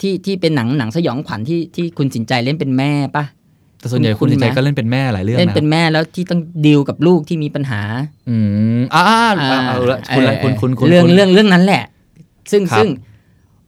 [0.00, 3.24] ที่ที่เป็นหนังหนังสยองขวัญที่ที่คุณสินใจเล่นเป็นแม่ปะ
[3.80, 7.80] แต่ส่วนใหญ่คุคุณณสินใจไหมก็เล่นเป็นแม่หลายเรื่องเล่นนะเป็นแม่แล้วที่ต้องดีลกับลูกที่มีปัญหา
[8.28, 8.36] อื
[8.78, 11.82] มอ่าอ่าอ่าเอาละคุณละเออคุณคุณคุณเรื่องคุณเรื่องเรื่องนั้นแหละ
[12.52, 12.88] ซึ่งครับซึ่ง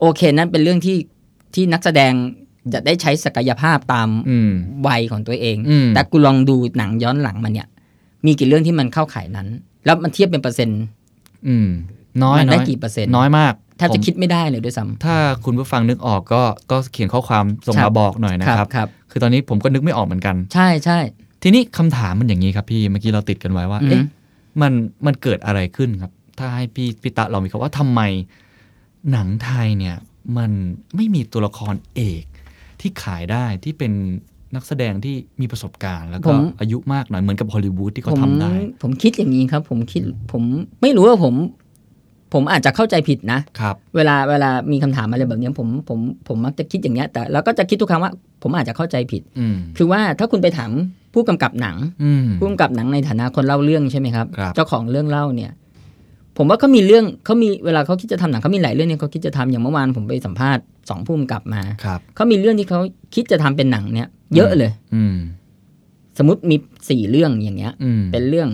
[0.00, 0.96] โอเคนั่นเป็นเรื่องที่
[1.54, 2.12] ที่นักแสดง
[2.72, 4.52] จะได้ใช้ศักยภาพตามอืม
[4.88, 7.68] วัยของตัวเองอืมแต่กูลองดูหนังย้อนหลังมาเนี่ย
[8.26, 9.48] มีกี่เรื่องที่มันเข้าข่ายนั้น
[9.85, 10.82] แล้วมันเทียบเป็นเปอร์เซ็นต์
[11.48, 11.68] อืม
[12.22, 20.98] น้อยมันน้ได้อยกี่เปอร์เซ็นต์น้อยมากแทบจะผมคิดไม่ได้เลยด้วยซ้ำถ้าคุณผู้ฟังนึกออกก็ก็เขียนข้อความส่งครัมาบบอกหน่อยนะครับครับ คือตอนนี้ผมก็นึกไม่ออกเหมือนกัน ใช่ใช่
[21.42, 24.02] ทีนี้คำถามมันอย่างนี้ครับพี่เมื่อกี้เราติดกันไว้ว่าอืมเอ๊ะ
[24.61, 24.72] มัน
[25.06, 28.00] มันเกิดอะไรขึ้นครับ ถ้าให้พี่พี่ตะเรามีคำว่าทำไม
[29.12, 29.96] หนังไทยเนี่ย
[30.38, 30.50] มัน
[30.96, 32.24] ไม่มีตัวละครเอก
[32.80, 33.92] ที่ขายได้ที่เป็น
[34.54, 40.42] นักแสดงที่มีประสบการณ์ แล้วก็อายุมากหน่อยเหมือนกับฮอลลีวูดที่เขาผมทำได้ ผมคิดอย่างนี้ครับ ผมคิดผม
[40.82, 41.34] ไม่รู้ว่าผม
[42.34, 48.12] ผมอาจจะเข้าใจผิดนะครับ เวลาเวลามีคำถามอะไรแบบเนี้ยผมผมผมมักจะคิดอย่างเงี้ยแต่เราก็จะคิดทุกครั้งว่า
[48.42, 50.70] ผมอาจจะเข้าใจผิดอืมคือว่าถ้าคุณไปถาม
[51.14, 55.52] ผู้กำกับหนังอืมผู้กำกับหนังในฐานะคนเล่าเรื่องใช่ไหมครับครับเจ้าของเรื่องเล่าเนี่ย
[56.37, 62.81] ผมว่าเขามีเรื่องเขามีเวลาเขาคิดจะทำหนังเขามีหลายเรื่องเนี่ยเขาคิดจะทำอย่างเมื่อวานผมไปสัมภาษณ์สองผู้กำกับมาครับเขามีเรื่องที่เขา
[63.14, 65.16] คิดจะทำเป็นหนังเนี่ยเยอะเลย อืม
[66.18, 66.57] สมมติมี
[66.90, 68.49] สี่เรื่องอย่างเงี้ยอืมเป็นเรื่อง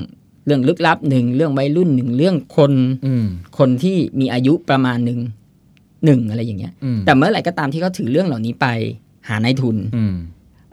[0.47, 2.73] เรื่องลึกลับหนึ่งเรื่องวัยรุ่นหนึ่งเรื่องคน
[3.07, 3.27] อืม
[3.59, 5.21] คนที่มีอายุประมาณหนึ่ง
[6.05, 8.66] หนึ่งอะไรอย่างเงี้ยอืมแต่เมื่อไหร่ก็ตามที่เขาถือเรื่องเหล่านี้ไป
[9.29, 10.14] หานายทุนอืม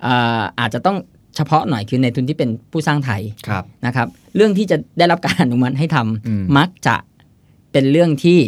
[0.05, 0.97] อ่าอาจจะต้อง
[1.39, 6.95] เฉพาะหน่อยคือในายทุนที่เป็นผู้สร้างไทยครับนะครับ เรื่องที่จะได้รับการอนุมัติให้ทำอืมมักจะ
[7.71, 8.39] เป็นเรื่องที่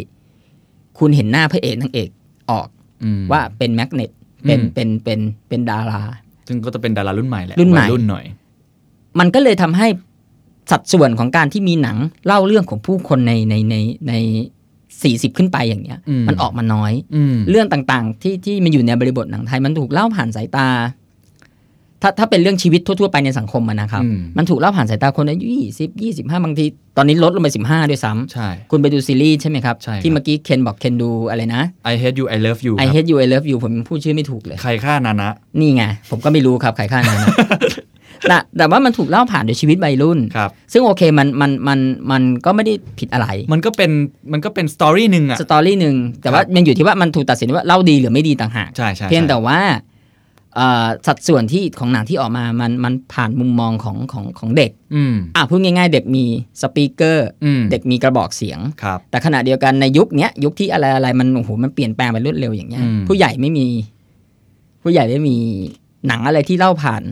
[0.98, 2.08] คุณเห็นหน้าพระเอกนางเอก
[2.50, 2.68] ออก
[3.04, 4.10] อืมว่าเป็นแมกเนต
[4.46, 6.02] เป็นอืมเป็นเป็นเป็นดารา
[6.48, 8.24] ซึ่งก็จะเป็นดารารุ่นใหม่แหละรุ่นใหม่วัยรุ่นหน่อย
[9.18, 9.86] มันก็เลยทำให้
[10.70, 13.76] สัดส่วนของการที่มีหนังเล่าเรื่องของผู้คนในในใน
[14.08, 14.14] ใน
[15.02, 20.68] สี่สิบขึ้นไปอย่างเงี้ยอืมมันออกมาน้อยอืมเรื่องต่างๆ ที่ที่มันอยู่ในบริบทหนังไทยมันถูกเล่าผ่านสายตา
[22.02, 26.64] ถ้าถ้าเป็นเรื่องชีวิตทั่วๆไปในสังคมอะนะครับอืมมันถูกเล่าผ่านสายตาคนอายุยี่สิบยี่สิบห้าบางที
[26.96, 31.62] ตอนนี้ลดลงไปสิบห้าด้วยซ้ำใช่คุณไปดูซีรีส์ใช่ไหมครับใช่ครับที่เมื่อกี้เคนบอกเคนดูอะไรนะ
[31.92, 35.30] I hate you I love you I ครับ hate you I love you ผมพูดชื่อไม่ถูกเลย ใครฆ่านานะ
[35.60, 37.28] นี่ไง ผมก็ไม่รู้ครับ ใครฆ่านั้นนะ
[38.28, 41.78] แต่แต่ว่ามันถูกเล่าผ่านโดยชีวิตวัยรุ่นครับซึ่งโอเคมันมันมัน
[42.10, 43.90] มันก็ไม่ได้ผิดอะไร มันก็เป็น
[44.32, 49.78] มันก็เป็นสตอรี่หนึ่งอะสตอรี่หนึ่งแต่ว่ายังอยู่ที่ว่ามันถูกตัดสินว่าเล่าดีหรือไม่ดีต่างหากใช่ใช่เพียงใช่แต่ว่าเอ่อ
[51.06, 56.24] สัดส่วนที่ของหนังที่ออกมามันมันผ่านมุมมองของของของเด็กอืมอะพูดง่ายๆ เด็กมี
[56.60, 63.66] สปีกเกอร์อืมเด็กมีกระบอกเสียงครับแต่ขณะเดียวกันในยุคเนี้ยยุคที่อะไรอะไรมันโอ้โหมันเปลี่ยนแปลงไปรวดเร็วอย่างเงี้ยอืมผู้ใหญ่ไม่มี
[64.82, 65.36] ผู้ใหญ่ไม่มี
[66.06, 67.02] หนังอะไรที่เล่าผ่าน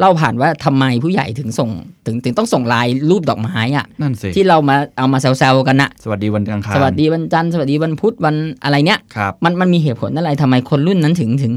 [0.00, 1.70] เล่าผ่านว่าทำไมผู้ใหญ่ถึงส่ง
[2.06, 11.52] ถึงถึงต้องส่งลายรูปดอกไม้อะนั่นสิที่เรามาเอามาแซวๆกันนะสวัสดีวันอังคารสวัสดีวันจันทร์สวัสดีวันพุธวันอะไรเนี้ยครับมันมันมีเหตุผลอะไรทำไมคนรุ่นนั้นถึงถึง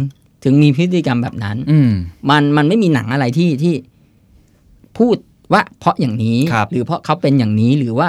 [0.48, 1.92] ถึงมีพฤติกรรมแบบนั้น อืม
[2.30, 3.74] มันมันไม่มีหนังอะไรที่ที่
[4.98, 5.16] พูด
[5.54, 8.08] ว่าเพราะอย่างนี้ครับหรือเพราะเขาเป็นอย่างนี้หรือว่า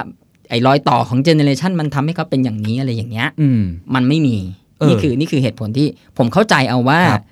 [0.51, 3.63] ไอ้รอยต่อของเจเนเรชันมันทำให้เขาเป็นอย่างนี้อะไรอย่างเงี้ยอืม
[3.95, 4.37] มันไม่มี
[4.79, 7.25] เออนี่คือนี่คือเหตุผลที่ผมเข้าใจเอาว่าครับ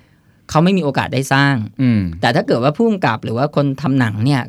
[0.49, 4.41] เขาไม่มีโอกาสได้สร้าง อืมแต่ถ้าเกิดว่าผู้กำกับหรือว่าคนทำหนังเนี่ย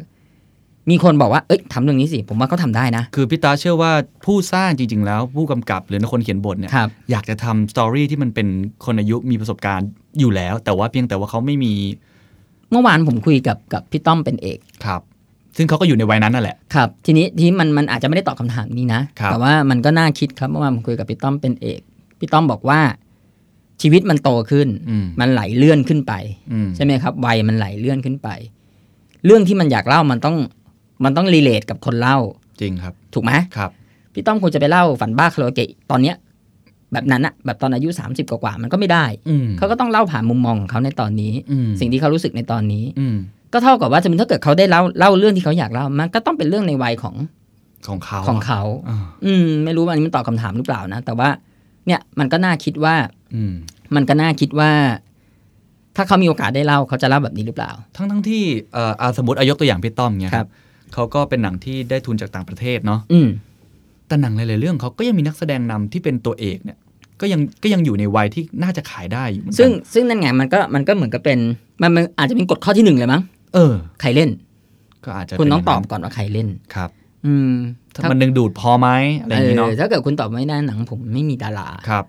[0.91, 3.93] มีคนบอกว่าเอ้ยทำเรื่องนี้สิ ผมว่าเขาทำได้นะ คือพี่ตาเชื่อว่า
[4.25, 8.49] ผู้สร้างจริง ๆ แล้วผู้กำกับหรือคนเขียนบทเนี่ยครับอยากจะทำสตอรี่ที่มันเป็น
[8.85, 9.89] คนอายุมีประสบการณ์
[10.21, 11.75] อยู่แล้ว แต่ว่าเพียงแต่ว่าเขาไม่มี
[12.71, 15.01] เมื่อวานผมคุยกับกับพี่ต้อมเป็นเอกครับ
[15.57, 21.81] ซึ่งเขาก็อยู่ในวัยนั้นนั่นแหละครับ ทีนี้ทีนี้มันมันอาจจะไม่ได้ตอบคำถามนี้นะครับแต่ว่ามันก็น่าคิดครับเมื่อวานผมคุยกับพี่ต้อมเป็นเอก
[22.19, 22.81] พี่ต้อมบอกว่า
[23.83, 26.13] ชีวิตมันโตขึ้นอืมมันไหลเลื่อนขึ้นไป
[26.53, 28.29] อืมใช่ไหมครับ วัยมันไหลเลื่อนขึ้นไป
[29.25, 30.37] เรื่องที่มันอยากเล่ามันต้อง
[31.05, 32.19] มันต้องรีเลทกับคนเล่า
[32.61, 33.71] จริงครับ ถูกไหมครับ
[34.13, 36.17] พี่ต้อมควรจะไปเล่าฝันบ้าคาราโอเกะตอนเนี้ย
[36.93, 43.17] แบบนั้นอะแบบตอนอายุ 30 กว่าๆมันก็ไม่ได้อืมเขาก็ต้องเล่าผ่านมุมมองของเขาในตอนนี้อืมสิ่งที่เขารู้สึกในตอนนี้อืม
[43.53, 47.15] ก็เท่ากับว่าจะเป็นถ้าเกิดเขาได้เล่าเล่าเรื่องที่เขาอยากเล่ามันก็ต้องเป็นเรื่องในวัยของ
[47.89, 51.29] ของเขาของเขาอ่าอืม ไม่รู้ว่าอันนี้มันตอบคำถามหรือเปล่านะ แต่ว่า
[51.87, 52.95] เนี่ยมันก็น่าคิดว่า
[53.35, 53.53] อืม
[53.95, 54.71] มันก็น่าคิดว่า
[55.97, 60.49] ถ้าเขามีโอกาสได้เล่าเขาจะเล่าแบบนี้หรือเปล่า ทั้งทั้งที่เอ่ออาสมมติอายกตัวอย่างพี่ต้อมเนี่ยครับ
[60.95, 63.29] เขาก็เป็นหนังที่ได้ทุนจากต่างประเทศเนาะอืม
[64.09, 66.79] แต่หนังหลายๆเรื่องเขาก็ยังมีนักแสดงนำที่เป็นตัวเอกเนี่ย
[67.21, 71.39] ก็ยังก็ยังอยู่ในวัยที่น่าจะขายได้อยู่เหมือนกันซึ่งซึ่งนั่นไงมันก็มันก็เหมือนกับเป็น
[71.83, 73.23] มันมันอาจจะเป็นกฎข้อที่หนึ่งเลยมั้ง
[73.55, 74.31] เออ ใครเล่น
[75.05, 76.91] ก็อาจจะคุณเป็นต้องตอบย่าก่อนว่าใครเล่นครับ
[77.27, 77.53] อืม
[77.95, 78.89] ถ้ามันดึงดูดพอไหม
[79.21, 82.05] อะไรอย่างนี้เนาะเออถ้าเกิดคุณตอบไม่ได้หนังผมไม่มีดาราครับ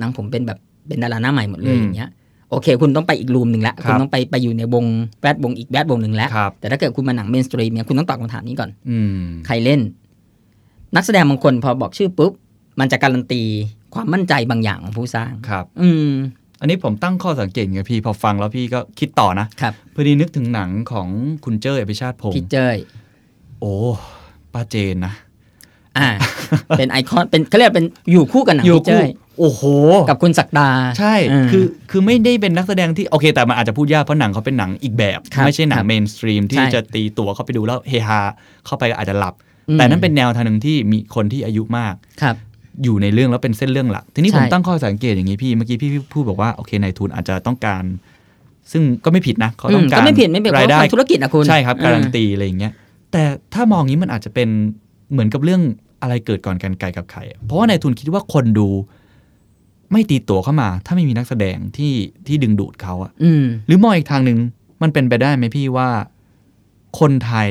[0.00, 0.58] หนังผมเป็นแบบ
[0.88, 2.10] เป็นดาราหน้าใหม่หมดเลยอืมอย่างเงี้ย
[2.50, 4.84] โอเค คุณต้องไปอีก room หนึ่งละครับคุณต้องไปไปอยู่ในวง
[5.22, 9.80] แวดวงอีกแวดวงหนึ่งแล้วครับแต่ถ้าเกิดคุณมาหนัง mainstream เนี่ยคุณต้องตอบคำถามนี้ก่อน อืมใครเล่น
[10.94, 12.32] นักแสดงบางคนพอบอกชื่อปุ๊บ
[12.80, 13.42] มันจะการันตี
[13.94, 16.10] ความมั่นใจบางอย่างของผู้สร้างครับ อืม
[16.60, 21.08] อันนี้ผมตั้งข้อสังเกตไงพี่พอฟังแล้วพี่ก็คิดต่อนะครับพอดีนึกถึงหนังของ
[21.44, 22.76] คุณเจ้ยอภิชาติพงศ์พี่เจ้ย
[23.60, 23.74] โอ้
[24.52, 25.14] ป้าเจนนะ
[25.98, 26.08] อ่า
[26.78, 29.62] เป็นไอคอนเป็นเขาเรียกเป็นอยู่คู่กับหนังพี่เจ้ยโอ้โห
[30.08, 30.68] กับคุณศักดา
[30.98, 38.20] ใช่มคือ คือไม่ได้เป็นนักแสดงที่ โอเค แต่มันอาจจะพูดยาก เพราะหนังเขาเป็นหนังอีกแบบครับไม่ใช่หนังครับเมนสตรีมที่ใช่จะตีตั๋วเข้าไปดูแล้วเฮฮา
[38.66, 42.36] เข้าไปก็อาจจะหลับอืม แต่นั่นเป็นแนวทางหนึ่งที่มีคนที่อายุมากครับ
[42.84, 47.84] อยู่ในเรื่องแล้วเป็นเส้นเรื่องหลัก ทีนี้ใช่ผมตั้งข้อสังเกตอย่างนี้พี่ เมื่อกี้พี่พูดบอกว่าโอเคนายทุนอาจจะต้องการ
[48.72, 52.72] ซึ่งก็ไม่ผิดนะเขาต้องการก็ไม่ผิดไม่ผิดเพรายราย ได้ทำธุรกิจนะคุณ ใช่ครับเออการันตีอะไรอย่างเงี้ย
[53.12, 53.22] แต่
[53.54, 54.48] ถ้ามองอย่างนี้มันอาจจะเป็น
[55.12, 55.62] เหมือนกับเรื่อง
[56.02, 58.68] อะไรเกิดก่อนกันไกลกับใครเพราะว่านายทุนคิดว่าคนดู
[59.92, 61.94] ไม่ตีตั๋วเข้ามา ถ้าไม่มีนักแสดงที่
[62.26, 64.38] ที่ดึงดูดเขาอะอืมหรือมองอีกทางหนึ่ง
[64.82, 65.88] มันเป็นไปได้ไหมพี่ว่า
[67.00, 67.48] คนไทย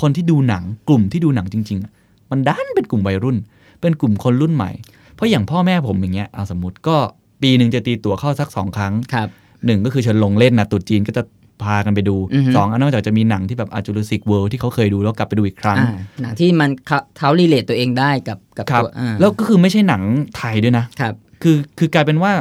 [0.00, 1.92] คนที่ดูหนังกลุ่มที่ดูหนังจริงๆอะ
[2.30, 3.36] มันด้านเป็นกลุ่มวัยรุ่น
[3.80, 4.70] เป็นกลุ่มคนรุ่นใหม่
[5.14, 6.96] เพราะอย่างพ่อแม่ผมอย่างเงี้ยเอาสมมติก็
[7.42, 9.28] ปีหนึ่งจะตีตั๋วเข้าสักสองครั้งครับ
[9.64, 11.22] หนึ่งก็คือเชิญลงเล่นนะตรุษจีนก็จะ
[11.62, 15.90] พากันไปดูอือฮึสองอันนอกจากจะมีหนังที่แบบอาจูรุสิกเวิลด์ที่เขาเคยดูแล้วกลับไปดูอีกครั้งอ่า
[16.22, 20.02] หนังที่มันเขาเขารีเลทตัวเองได้กับกับครับตัวอ่าแล้วก็คือไม่ใช่หนัง
[20.36, 22.32] ไทยด้วยนะครับ คือคือกลายเป็นว่า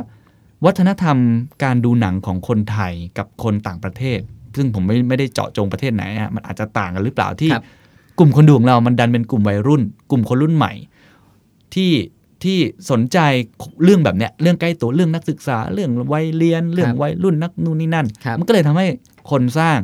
[0.65, 1.17] วัฒนธรรม
[1.63, 4.19] การดูหนังของคนไทยกับคนต่างประเทศ
[4.57, 7.63] ซึ่งผมไม่ไม่ได้เจาะจงประเทศไหนอะมันอาจจะต่างกันหรือเปล่าที่ครับ
[8.19, 9.81] กลุ่มคนดูของเรามันดันเป็นกลุ่มวัยรุ่น
[10.11, 10.73] กลุ่มคนรุ่นใหม่
[11.75, 11.91] ที่
[12.43, 12.57] ที่
[12.91, 13.17] สนใจ
[13.83, 18.87] เรื่องแบบเนี้ยเรื่องใกล้ตัวเรื่องนักศึกษา เรื่องวัยเรียน เรื่องวัยรุ่นนักนู่นนี่นั่นครับมันก็เลยทำให้
[19.31, 19.79] คนสร้าง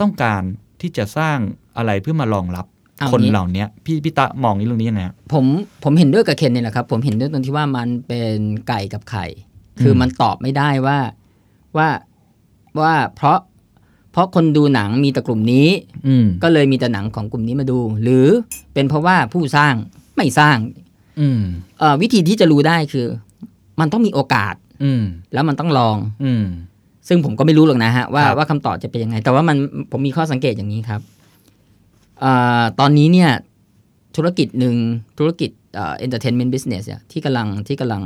[0.00, 0.42] ต้องการ
[0.80, 1.38] ที่จะสร้าง
[1.76, 2.66] อะไรเพื่อมารองรับ
[2.98, 5.44] เอาคนงี้เหล่านี้พี่พี่ตะมองเรื่องนี้ยังไงฮะผม
[5.84, 9.26] ผมเห็นด้วยกับเคนนี่แหละครับ ผมเห็นด้วยตรงที่ว่ามันเป็นไก่กับไข่
[9.80, 10.98] คืออมมันตอบไม่ได้ว่า
[11.76, 11.88] ว่า
[12.80, 13.38] ว่าเพราะ
[14.16, 15.68] เพราะคนดูหนังมีแต่กลุ่มนี้
[16.08, 18.26] อืมก็เลยมีแต่หนังของกลุ่มนี้มาดู หรือ
[18.74, 19.74] เป็นเพราะว่าผู้สร้าง
[20.16, 20.56] ไม่สร้าง
[21.20, 21.40] อืม
[21.78, 23.06] เอ่อวิธีที่จะรู้ได้คือ
[23.80, 25.02] มันต้องมีโอกาสอืม
[25.32, 26.44] แล้วมันต้องลองอืม
[27.08, 29.56] ซึ่งผมก็ไม่รู้หรอกนะฮะว่าครับว่าคำตอบจะเป็นยังไง แต่ว่ามัน
[29.90, 31.00] ผมมีข้อสังเกตอย่างนี้ครับ
[32.20, 33.30] เอ่อตอนนี้เนี่ย
[34.16, 34.74] ธุรกิจหนึ่ง
[35.18, 38.02] ธุรกิจเอ่อ entertainment business เนี่ยที่กำลังที่กำลัง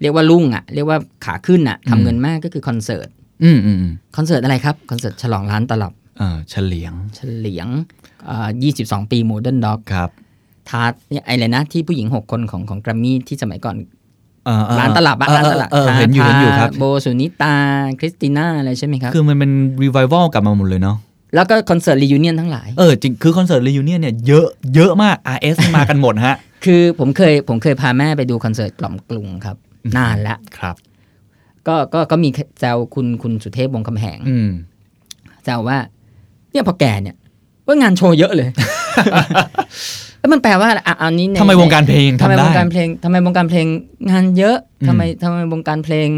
[0.00, 3.08] เรียกว่ารุ่งอะ เรียกว่าขาขึ้นอะทำเงินมากก็คือคอนเสิร์ต
[3.44, 7.68] อืมอืมอืมคอนเสิร์ตอะไรครับ คอนเสิร์ตฉลองล้านตลับเออเฉลียง เฉลียง
[8.26, 8.48] เอ่อ
[8.82, 10.10] 22ปีโมเดิร์นด็อกครับ
[10.70, 13.76] ทาร์ตเนี่ยไอะไรนะ ที่ผู้หญิง6คนของของแกรมมี่ที่สมัยก่อน
[14.46, 17.54] เออเออล้านตลับอะเออล้านตลับเออเออเห็นอยู่เห็นอยู่ครับ โบสุนิตา
[17.98, 19.50] คริสติน่า อะไรใช่ไหมครับ คือมันเป็น
[19.82, 20.96] รีไว v ัลกลับมาหมดเลยเนาะ
[21.34, 29.56] แล้วก็คอนเสิร์ต reunion ทั้งหลาย เออจริง คือคอนเสิร์ต reunion เนี่ยเยอะเยอะมาก RS นี่มากันหมดฮะ คือผมเคยผมเคยพาแม่ไปดูคอนเสิร์ตกล่อมกรุงครับ
[29.96, 30.76] นานละครับ
[31.68, 32.28] ก็ก็ก็มี
[32.60, 34.50] แซวคุณคุณสุเทพวงศ์กำแหงอืม
[35.44, 35.78] แซวว่า
[36.52, 37.16] เนี่ยพอแก่เนี่ย
[37.66, 38.48] ว่างานโชว์เยอะเลย
[40.20, 43.66] แล้วมันแปลว่าอะไรอะเอานี้ในทำไมวงการเพลงทำไมทำวได้งการเพลงทำไมวงการเพลง
[44.10, 46.08] งานเยอะอืมทำไมทำไมวงการเพลง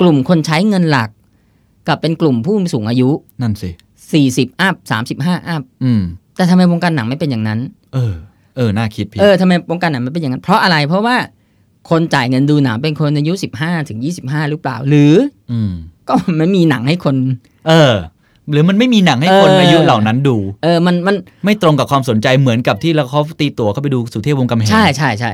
[0.00, 1.10] กลุ่มคนใช้เงินหลัก
[1.88, 3.10] กับเป็นกลุ่มผู้สูงอายุ
[3.42, 3.70] นั่นสิ
[4.24, 4.74] 40อัพ
[5.12, 6.02] 35อัพอืม
[6.36, 7.60] แต่ทำไมวงการหนังไม่เป็นอย่างนั้น
[7.94, 8.14] เออ
[8.56, 11.16] เออ น่าคิดพี่ เออทำไมวงการหนังมันเป็นอย่างนั้น เพราะอะไร เพราะว่า
[11.90, 15.14] คนจ่ายเงินดูหนังเป็นคนอายุ15ถึง25หรือเปล่า หรือ
[15.52, 15.72] อืม
[16.08, 17.16] ก็มันไม่มีหนังให้คน
[17.68, 17.94] เออ
[18.50, 25.32] หรือมันไม่มีหนังให้คนเอออ อายุเหล่านั้นดู เออมันมันไม่ตรงกับความสนใจเหมือนกับที่เราเขาตีตั๋วเข้าไปดูสุเทพวงศ์กำแหงใช่ใช่ใช่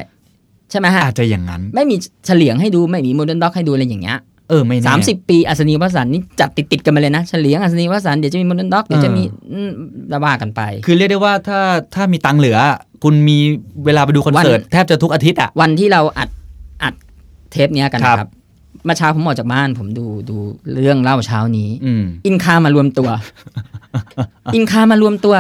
[0.70, 4.18] ใช่ไหมฮะอาจจะอย่างนั้น ไม่มีเฉลียงให้ดูไม่มีโมเดิร์นด็อกให้ดูอะไรอย่างเงี้ย
[4.50, 9.70] เออไม่แน่ สามสิบปีอัศนีวสันต์นี่จัดติดติดๆกันมาเลยนะเฉลียงอัศนีวสันต์เดี๋ยวจะมีโมเดิร์นด็อกเดี๋ยวจะมีอืม
[10.12, 11.60] ระว่ากันไป คือเรียกได้ว่าถ้า
[11.94, 12.58] ถ้ามีตังค์เหลือ
[13.04, 13.38] คุณมี
[13.84, 16.43] เวลาไปดูคอนเสิร์ตวันแทบจะทุกอาทิตย์อะ วันที่เราอัดอัด
[17.54, 18.30] เทปเนี้ยกันครับนะครับ
[18.84, 20.36] เมื่อเช้าผมออกจากบ้าน ผมดูดู
[20.74, 23.08] เรื่องเล่าเช้านี้อืมอินคามารวมตัว
[24.54, 25.34] อินคามารวมตัว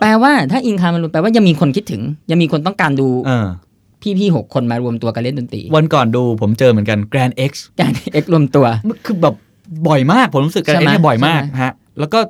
[0.00, 3.46] แปลว่าถ้าอินคามารวมแปลว่ายังมีคนคิดถึง ยังมีคนต้องการดูเออ
[4.18, 8.66] พี่ๆหกคนมารวมตัวกันเล่นดนตรี วันก่อนดูผมเจอเหมือนกัน Grand X การเอ็กรวมตัว
[9.06, 9.34] คือแบบ
[9.88, 12.20] บ่อยมาก ผมรู้สึก Grand ใช่ X ไหมเนี่ยบ่อยมากใช่ไหมฮะ แล้วก็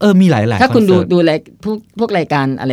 [0.00, 2.72] เออมีหลายๆถ้าคุณดูอนเสิร์ตดูรายพวกพวกรายการอะไร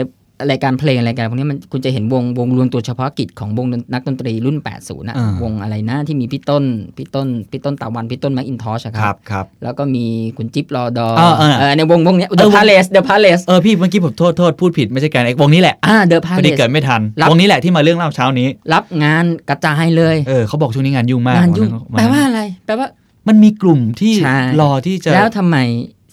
[0.49, 6.63] รายการเพลงรายการพวกนี้มันคุณจะเห็นวงวงรวมตัวเฉพาะกิจของวงนักดนตรีรุ่น 80นะอ่าวงอะไรนะที่มีพี่ต้น
[6.97, 10.05] พี่ต้นพี่ต้นตะวันพี่ต้นแม็กอินทอชคครัรับบครับ แล้วก็มี
[10.37, 22.87] คุณจิ๊บรอดออ่าอ่าเออในวงวงเนี้ยเอเดออะวงพาเลสเดอะพาเลสเออพี่เมื่อกี้ผมโทษโทษพูดผิดไม่ใช่ Grand X วงนี้แหละอ่าเดอะพาพอเลดีสเกิดไม่ทันรับวงนี้แหละที่มาเรื่องเล่าเช้านี้ รับงานกระจายเลยเออเขาบอกช่วงนี้งานยุ่งมากงานยุ่งนแปลว่าอะไรแปลว่า
[23.27, 25.57] มันมีกลุ่มที่ใช่รอที่จะแล้วทำไม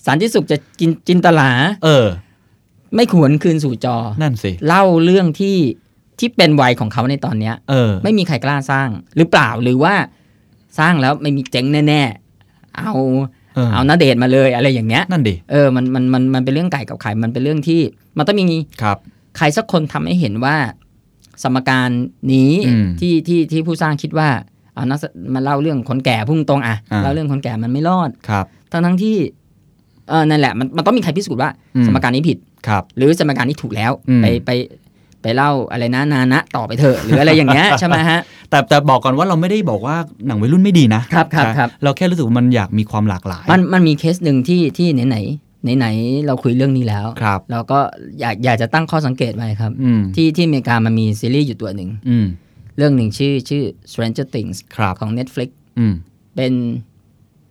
[0.07, 1.51] สันติสุขจะจินจินตลา
[1.85, 2.07] เออ
[2.95, 5.57] ไม่ขวนคืนสู่จอ นั่นสิ เล่าเรื่องที่
[6.19, 9.95] ที่เป็นวัยของเขาในตอนเนี้ยเออ ไม่มีใครกล้าสร้างหรือเปล่าหรือว่า
[10.79, 12.93] สร้างแล้วไม่มีเจ๊งแน่ๆ เอา
[13.55, 17.81] เออเอานาเดชน์มาเลยอะไรอย่างเงี้ย นั่นดิ เออ มัน มัน มัน มันเป็นเรื่องไก่กับไข่ มันเป็นเรื่องที่
[18.19, 18.97] มันต้องมีครับ
[19.37, 20.57] ใครสักคนทำให้เห็นว่า
[21.43, 21.91] สมการ
[22.33, 24.29] นี้อืมที่ ที่ ที่ผู้สร้างคิดว่า
[24.75, 29.17] เอานักแสมาเล่าเรื่องคนแก่พุ่งตรงๆอะ อ่า เล่าเรื่องคนแก่มันไม่รอด ครับ ทั้งทั้งๆที่
[30.09, 34.51] เออ นั่นแหละ มัน มันต้องมีใครพิสูจน์ว่า อืม สมการนี้ผิด ครับ หรือสมการนี้ถูกแล้วอืมไปไป
[35.23, 45.19] ไปเล่าอะไรนะนานะต่อไปเถอะหรืออะไรอย่างเงี้ยใช่ไหมฮะแต่แต่บอกก่อนว่าเราไม่ได้บอกว่าหนังวัยรุ่นไม่ดีนะครับครับครับเราแค่รู้สึกว่ามันอยากมีความหลากหลาย มันมันมีเคสหนึ่งที่ที่ไหนไหน
[45.63, 47.79] ไหนไหนๆเราคุยเรื่องนี้แล้วครับเราก็
[48.21, 52.27] อยากอยากจะตั้งข้อสังเกตไว้ครับอืมที่ที่อเมริกามันมีซีรีส์อยู่ตัวหนึ่งอืม
[52.77, 55.95] เรื่องหนึ่งชื่อชื่อ Stranger Things ครับของ Netflix อืม
[56.35, 56.53] เป็น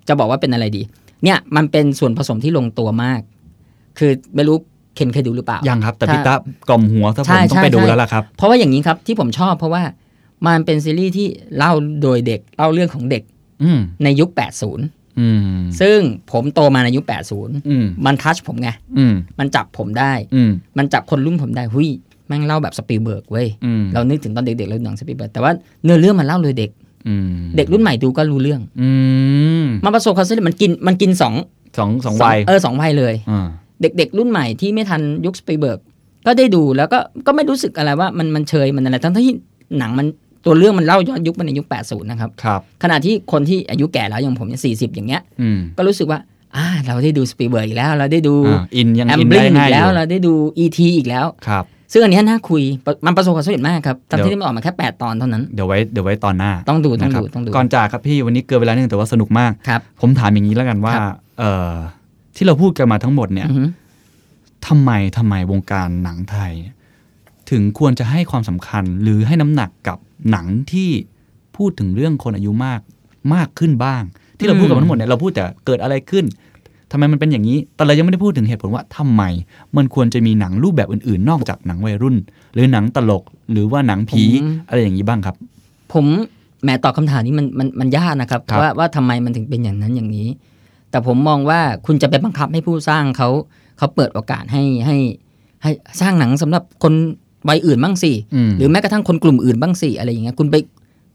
[0.08, 0.82] จะบอกว่าเป็นอะไรดี
[1.24, 3.22] เนี่ยมันเป็นส่วนผสมที่ลงตัวมาก
[4.00, 4.58] คือไม่รู้
[4.98, 6.36] เคนเคยดูหรือเปล่า ยังครับ แต่ถ้าพี่ตา
[6.70, 9.84] กล่อมหัวถ้าผใช่มต้องไปใช่ดูใช่แล้วล่ะครับ เพราะว่าอย่างนี้ครับที่ผมชอบเพราะว่า
[10.48, 13.24] มันเป็นซีรีส์ที่เล่าโดยเด็กเล่าเรื่องของเด็ก
[13.64, 16.00] อืมในยุค 80อืมซึ่ง
[16.32, 17.06] ผมโตมาในยุค
[17.36, 21.90] 80อืมมันทัชผมไงอืมมันจับผมได้อืมมันจับคนรุ่นผมได้ หุย
[22.28, 25.52] แม่งเล่าแบบสปีลเบิร์กเว้ยอืมเรานึกถึงตอนเด็กๆเราดูหนังสปีลเบิร์กแต่ว่า
[25.84, 26.72] เนื้อเรื่องมันเล่าโดยเด็ก
[27.08, 28.90] อืมเด็กรุ่นใหม่ดูก็รู้เรื่องอื
[29.64, 31.34] มมันประสบความสำเร็จมันกินมันกินสอง
[31.78, 33.48] สองสองวัยเออสองวัยเลยอ่า
[33.82, 35.80] เด็ก ๆ รุ่นใหม่ที่ไม่ทันยุคสปีลเบิร์ก
[36.26, 39.36] ก็ได้ดูแล้วก็ก็ไม่รู้สึกอะไรว่ามันมันเชยมันอะไรทั้งที่
[39.80, 40.08] หนังมัน
[40.46, 46.20] ตัวเรื่องมันเล่าย้อนยุคมาในยุค 80 นะครับครับขณะที่คนที่อายุแก่แล้วอย่างผมเนี่ยสี่สิบอย่างเงี้ยอืมก็รู้สึกว่า
[46.56, 52.64] อ่าเราได้ดูสปีลเบิร์กอีกแล้ว เราได้ดูอ่าอินยังแอมอินบลิได้งง่าอียกอแล้วยู่เราได้ดูอีทีอีกแล้วครับซึ่งอันเนี้ยน่าคุย
[53.06, 61.74] มันประสบความสำเร็จมากครับทั้งเดี๋ยวที่มันออกมาแค่ 8 ตอนเท่านั้น เดี๋ยวไว้เดี๋ยวไว้ตอนหน้า ต้องดูต้องนะคดูรับต้องดู ก่อนจากครับพี่วันนี้เกินเวลาหนึงแต่ว่าสนุกมากครับผมถามอย่างนี้แล้วกันว่าครับเอ่อ
[62.38, 63.70] ที่เราพูดกันมาทั้งหมดเนี่ยอือหือ
[64.68, 66.54] ทำไมทำไมวงการหนังไทย
[67.50, 69.98] ถึงควรจะให้ความสำคัญหรือให้น้ำหนักกับ
[70.32, 70.90] หนังที่
[71.58, 72.80] พูดถึงเรื่องคนอายุมาก
[73.34, 74.04] มากขึ้นบ้าง
[74.38, 76.26] ที่เราพูดกันมาทั้งหมดเนี่ยเราพูดแต่เกิดอะไรขึ้น
[76.92, 79.24] ทำไมมันเป็นอย่างนี้ แต่เรายังไม่ได้พูดถึงเหตุผลว่าทำไม
[79.78, 82.16] มันควรจะมีหนังรูปแบบอื่นๆ นอกจากหนังวัยรุ่น
[82.54, 85.36] หรือหนังตลก หรือว่าหนังผีผมอะไรอย่างนี้บ้างครับ
[85.94, 86.06] ผม
[86.64, 90.28] แหมตอบคำถามนี้มันมันมันยากนะครับครับว่าว่าทำไมมันถึงเป็นอย่างนั้นอย่างนี้
[90.92, 93.30] แต่ผมมองว่าคุณจะไปบังคับให้ผู้สร้างเขา
[93.78, 94.96] เขาเปิดโอกาสให้ให้
[95.64, 95.72] ให้
[96.02, 96.94] สร้างหนังสำหรับคน
[97.50, 100.56] วัยอื่นบ้างสิอืมหรือแม้กระทั่งคนกลุ่มอื่นบ้างสิอะไรอย่างเงี้ยคุณไป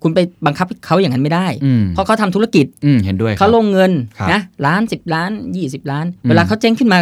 [0.02, 6.98] คุณไปบังคับให้เขาอย่างนั้นไม่ได้อืมเพราะเขาทำธุรกิจอืมเห็นด้วยคเขารับลงเงินครับนะล้านสิบล้านยี่สิบล้านอืมเวลาเขาเจ๊งขึ้นมา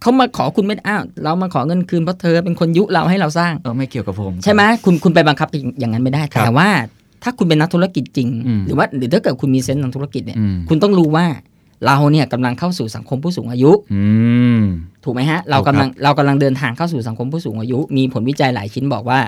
[0.00, 5.48] เขามาขอคุณไม่ได้อ้าวเรามาขอเงินคืนเพราะเธอเป็นคนยุเราให้เราสร้างเออไม่เกี่ยวกับผม ใช่ไหมคุณคุณไปบังคับ
[5.80, 6.68] อย่างนั้นไม่ได้ครับแต่ว่า
[7.22, 11.26] ถ้าคุณเป็นนักธุรกิจจริงอืมหรือว่าหรือถ้าเกิดคุณมีเซนส์ทางธุรกิจเนี่ยอืมคุณต้องรู้ว่า
[11.86, 14.02] เราเนี่ยกำลังเข้าสู่สังคมผู้สูงอายุอื
[14.58, 14.60] ม
[15.04, 19.20] ถูกไหมฮะ ถูกครับเรากำลังเรากำลังเดินทางเข้าสู่สังคมผู้สูงอายุ มีผลวิจัยหลายชิ้นบอกว่า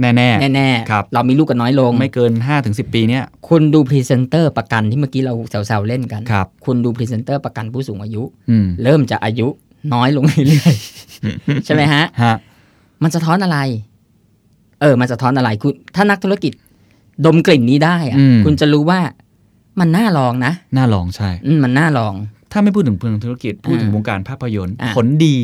[0.00, 9.48] แน่แน่แน่ครับๆเรามีลูกกันน้อยลง ไม่เกินห้าถึงสิบปีเนี้ยคุณดูพรีเซนเตอร์ประกันที่เมื่อกี้เราแซวๆเล่นกันครับคุณดูพรีเซนเตอร์ประกันผู้สูงอายุอืมเริ่มจะอายุ
[9.94, 12.34] น้อยลงเรื่อยๆใช่ไหมฮะฮะ
[13.02, 13.58] มันสะท้อนอะไร
[14.80, 16.52] เออ มันสะท้อนอะไรคุณถ้านักธุรกิจ
[17.24, 19.00] ดมกลิ่นนี้ได้อะอืมคุณจะรู้ว่า
[19.80, 22.14] มันน่าลองนะ น่าลองใช่อืมมันน่าลอง
[22.52, 25.36] ถ้าไม่พูดถึงเพื่องธุรกิจพูดถึงอ่าวงการภาพยนตร์อะผลดี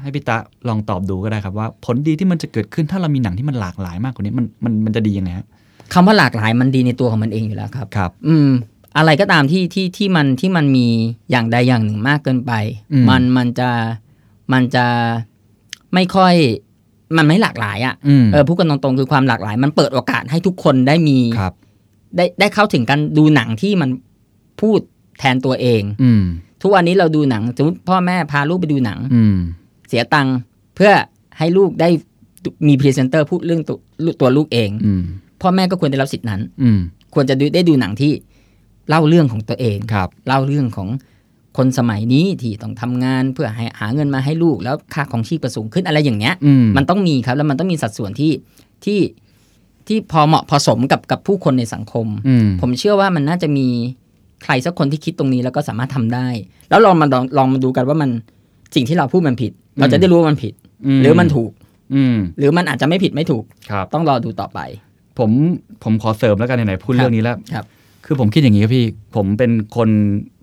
[0.00, 0.36] ให้พี่ตะ
[0.68, 5.46] ลองตอบดูก็ได้ครับว่า ผลดีที่มันจะเกิดขึ้นถ้าเรามีหนังที่มันหลากหลายมากกว่านี้มันมันมันจะดียังไงฮะ
[5.92, 8.48] คำว่าหลากหลายมันดีในตัวของมันเองอยู่แล้วครับครับ อืม
[8.96, 10.86] อะไรก็ตามที่ที่ที่มันที่มันมี
[11.30, 12.52] อย่างใดอย่างหนึ่งมากเกินไป
[12.92, 13.70] อืมมันมันจะ
[14.52, 14.86] มันจะ
[15.94, 16.34] ไม่ค่อย
[17.16, 21.54] มันไม่หลากหลายอะ่ะอืมเออพูดกันตรงๆคือความหลากหลาย มันเปิดโอกาสให้ทุกคนได้มีครับ
[22.16, 23.90] ได้ได้เข้าถึงการดูหนังที่มัน
[24.60, 24.78] พูด
[25.18, 26.22] แทนตัวเอง อืม
[26.62, 29.36] ทุกวันนี้เราดูหนังสมมติพ่อแม่พาลูกไปดูหนัง อืม
[29.88, 30.36] เสียตังค์
[30.76, 30.92] เพื่อ
[31.38, 31.88] ให้ลูกได้
[32.68, 33.76] มีพรีเซนเตอร์พูดเรื่องตัว
[34.20, 35.02] ตัวลูกเองอืม
[35.42, 36.80] พ่อแม่ก็ควรได้รับสิทธินั้น อืม
[37.14, 38.12] ควรจะดูได้ดูหนังที่
[38.88, 40.88] เล่าเรื่องของตัวเองครับ เล่าเรื่องของ
[41.56, 48.32] คนสมัยนี้ที่ต้องทำงานเพื่อให้หาเงินมาให้ลูกแล้วค่าครองชีพก็สูงขึ้นอะไรอย่างเงี้ยอืมมันต้องมีครับแล้วมันต้องมีสัดส่วนที่
[48.84, 48.98] ที่
[49.86, 53.66] ที่พอเหมาะพอสมกับกับผู้คนในสังคมอืมผมเชื่อว่ามันน่าจะมี
[54.44, 56.28] ใครสักคนที่คิดตรงนี้แล้วก็สามารถทำได้
[56.70, 58.10] แล้วลองมาลองลองมาดูกันว่ามัน
[58.74, 60.54] สิ่งที่เราพูดมันผิด เราจะได้รู้ว่ามันผิด
[61.02, 61.50] หรือมันถูก
[61.94, 64.60] อืมหรือมันอาจจะไม่ผิดไม่ถูกครับต้องรอดูต่อไป
[65.18, 65.30] ผม
[65.84, 67.64] ผมขอเสริมแล้วกันไหนๆพูดครับเรื่องนี้แล้วครับ
[68.04, 68.84] คือผมคิดอย่างนี้ครับพี่
[69.16, 69.88] ผมเป็นคน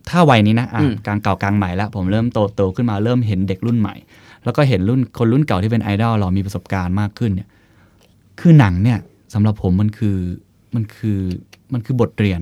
[0.09, 3.95] ถ้าวัยนี้นะอะอืมกลางเก่ากลางใหม่แล้วผมเริ่มโตโตขึ้นมาเริ่มเห็นเด็กรุ่นใหม่
[4.43, 7.47] แล้วก็เห็นรุ่นคนรุ่นเก่าที่เป็นไอดอลเรามีประสบการณ์มากขึ้นเนี่ย
[8.39, 8.99] คือหนังเนี่ย
[9.33, 10.17] สำหรับผมมันคือ
[10.75, 11.19] มันคือ
[11.73, 12.39] มันคือบทเรียน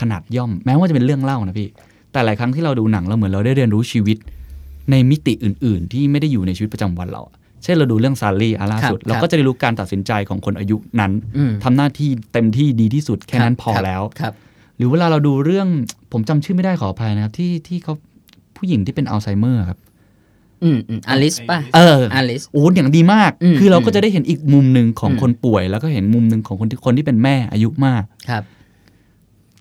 [0.00, 1.68] ขนาดย่อม แม้ว่าจะเป็นเรื่องเล่านะพี่
[2.12, 4.18] แต่หลายครั้งที่เราดูหนังเราเหมือนเราได้เรียนรู้ชีวิต
[4.90, 14.32] ในมิติอื่น ๆ ที่ไม่ได้อยู่ในชีวิตประจำวันเราอะเช่นเราดูเรื่องซารี่อาล่าสุดครับเราก็จะได้รู้การตัดสินใจของคนอายุนั้นอืมทำหน้าที่เต็มที่ดีที่สุดแค่นั้นพอรับแล้วครับ
[14.76, 15.68] หรือเวลาเราดูเรื่อง
[16.12, 17.94] ผมจำชื่อไม่ได้ขออภัยนะครับที่ที่เขา
[18.56, 19.78] ผู้หญิงที่เป็นอัลไซเมอร์ครับ
[20.64, 28.44] อืมอืมอลิสป่ะ เอออลิสโอ้อย่างดีมากอืมคือเราก็จะได้เห็นอีกมุมหนึ่งของอืมคนป่วย แล้วก็เห็นมุมหนึ่งของคนที่คนที่เป็นแม่อายุมากครับ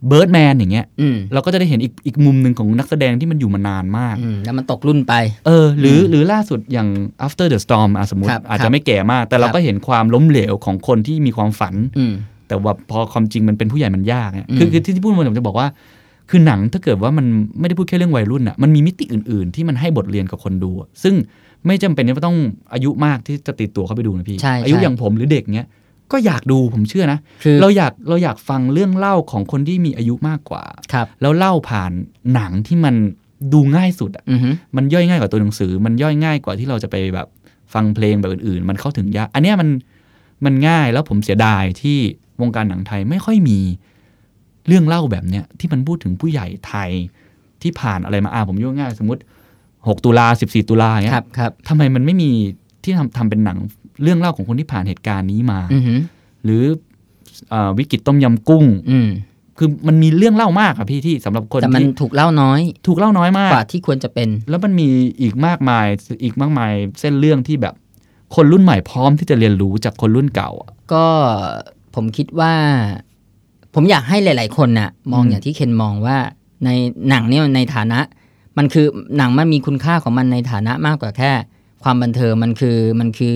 [0.07, 5.13] เบิร์ดแมนอย่างเงี้ยอืมเราก็จะได้เห็นอีกอีกมุมหนึ่งของนักแสดงที่มันอยู่มานานมากอืมแล้วมันตกรุ่นไป
[5.45, 6.87] เออ หรือหรือล่าสุดอย่าง
[7.25, 12.13] after the storm อะสมมติครับอาจจะครับไม่แก่มาก แต่เราครับก็เห็นความล้มเหลวของคนที่มีความฝันอืม
[12.47, 15.67] แต่ว่าพอความจริงมันเป็นผู้ใหญ่มันยากเนี่ยอืมคือคือที่ที่พูดมาผมจะบอกว่า
[16.29, 17.25] คือหนังถ้าเกิดว่ามัน
[17.59, 21.15] ไม่ได้พูดแค่เรื่องวัยรุ่นอะมันมีมิติอื่น ๆ ที่มันให้บทเรียนกับคนดูอะซึ่ง
[21.67, 22.37] ไม่จำเป็นว่าต้อง
[22.73, 25.67] อายุมากที่จะติดตัวเข้าไปดูนะพี่ใช่อายุใช่อย่างผมหรือเด็กเนี้ย
[26.11, 30.63] ก็อยากดูผมเชื่อนะคือเราอยากเราอยากฟังเรื่องเล่าของคนที่มีอายุมากกว่า
[30.93, 31.91] ครับแล้วเล่าผ่าน
[32.33, 32.95] หนังที่มัน
[33.53, 37.27] ดูง่ายสุดอะอือฮึมันย่อยง่ายกว่าตัวหนังสือ มันย่อยง่ายกว่าที่เราจะไปแบบ
[37.73, 39.69] ฟังเพลงแบบอื่น ๆ มันเข้าถึงยากอันเนี้ยมัน
[40.45, 41.97] มันง่ายแล้วผมเสียดายที่
[42.41, 43.59] วงการหนังไทยไม่ค่อยมี
[44.67, 46.89] เรื่องเล่าแบบเนี้ยที่มันพูดถึงผู้ใหญ่ไทย
[47.61, 49.21] ที่ผ่านอะไรมาอ่าผมยกง่ายสมมติ
[49.63, 52.29] 6 ตุลา 14 ตุลาอย่างเงี้ครับยครับทำไมมันไม่มี
[52.83, 53.57] ที่ทำทำเป็นหนัง
[54.03, 55.95] เรื่องเล่าของคนที่ผ่านเหตุการณ์นี้มาอือฮึ
[56.43, 56.63] หรือ
[57.53, 59.09] อ่าวิกฤตต้มยำกุ้งอืม
[59.57, 64.87] คือมันมีเรื่องเล่ามากอะพี่ที่สำหรับคนแต่มันที่ถูกเล่าน้อย ถูกเล่าน้อยมากกว่าที่ควรจะเป็น แล้วมันมี
[65.21, 65.87] อีกมากมาย
[66.23, 67.75] อีกมากมายเส้นเรื่องที่แบบ
[68.35, 71.05] คนรุ่นใหม่พร้อมที่จะเรียนรู้จากคนรุ่นเก่าอะก็
[71.95, 72.53] ผมคิดว่า
[73.79, 76.17] ผมอยากให้หลาย ๆ คนน่ะมองอืมอย่างที่เคนมองว่า
[76.65, 76.69] ใน
[77.09, 77.99] หนังเนี่ยในฐานะ
[78.57, 78.85] มันคือ
[79.17, 81.31] หนังมันมีคุณค่าของมันในฐานะมากกว่าแค่
[81.83, 83.35] ความบันเทิงมันคือมันคือ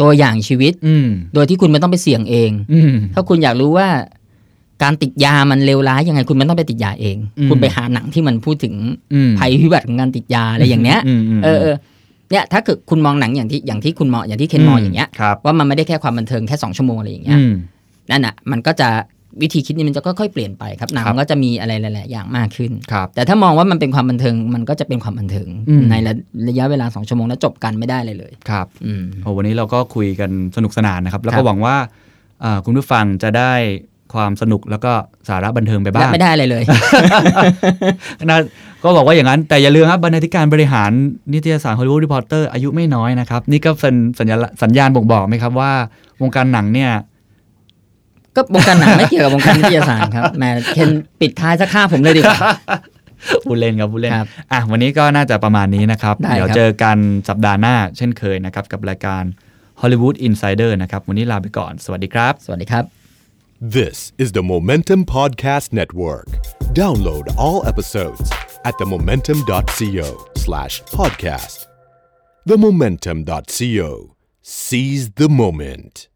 [0.00, 3.88] ตัวอย่างชีวิต อืมโดยที่คุณไม่ต้องไปเสี่ยงเองอืมถ้าคุณอยากรู้ว่า
[4.82, 8.74] การติดยามันเลวร้ายยังไงคุณไม่ต้องไปติดยาเองอืมคุณไปหาหนังที่มันพูดถึง
[9.14, 11.74] อืมภัยพิบัติของการติดยาอะไรอย่างเนี้ยมมเออเออ
[12.30, 17.52] เนี่ยถ้าเกิดคุณมองหนังอย่างที่อย่างที่คุณมองอย่างที่เคนมองอย่างเงี้ยครับว่ามันไม่ได้แค่ความบันเทิงแค่สองชั่วโมงอะไรอย่างเงี้ยอืม
[18.10, 18.88] นั่นอะมันก็จะ
[19.42, 26.12] วิธีคิดนี่มันจะค่อยๆเปลี่ยนไปครับหนังครับมันก็จะมีอะไรหลายๆอย่างมากขึ้นครับแต่ถ้ามองว่ามันเป็นความบันเทิงมันก็จะเป็นความบันเทิงอืมในระ
[26.48, 31.76] ระยะเวลาสองชั่วโมงแล้วจบกันไม่ได้เลยเลยครับอืมโอ้วันนี้เราก็คุยกันสนุกสนานนะครับ แล้วครัก็บหวังว่า
[32.44, 33.52] อ่าคุณผู้ฟังจะได้
[34.14, 34.92] ความสนุกแล้วก็
[35.28, 36.62] สาระบันเทิงไปบ้าและงไม่ได้อะไรเลย
[38.30, 38.38] นะ
[38.84, 40.90] ก็บอกว่าอย่างนั้น แต่อย่าลืมครับบรรณาธิการบริหาร
[41.32, 45.72] นิตยสารฮอลลีวูดรีพอร์เตอร์อายุไม่น้อยนะครับ นี่ก็เป็นสัญญาสัญญาณบ่งบอกไหมครับว่า
[46.22, 46.90] วงการหนังเนี่ย
[48.36, 52.38] ก็วงการหนังไม่เกี่ยวกับวงการนิตยสารครับแหมเคนปิดท้ายสักข้าผมเลยดีกว่า
[53.44, 59.22] พูดเล่นครับพูดเล่นครับอะวันนี้ก็น่าจะประมาณนี้นะครับได้เดี๋ยวครับเจอกันสัปดาห์หน้าเช่นเคยนะครับ กับรายการ
[59.80, 62.84] Hollywood Insider นะครับ วันนี้ลาไปก่อน สวัสดีครับ สวัสดีครับ
[63.78, 66.26] This is the Momentum Podcast Network.
[66.82, 68.28] Download all episodes
[68.64, 71.58] at themomentum.co slash podcast.
[72.48, 74.16] Themomentum.co.
[74.42, 76.08] Seize the moment.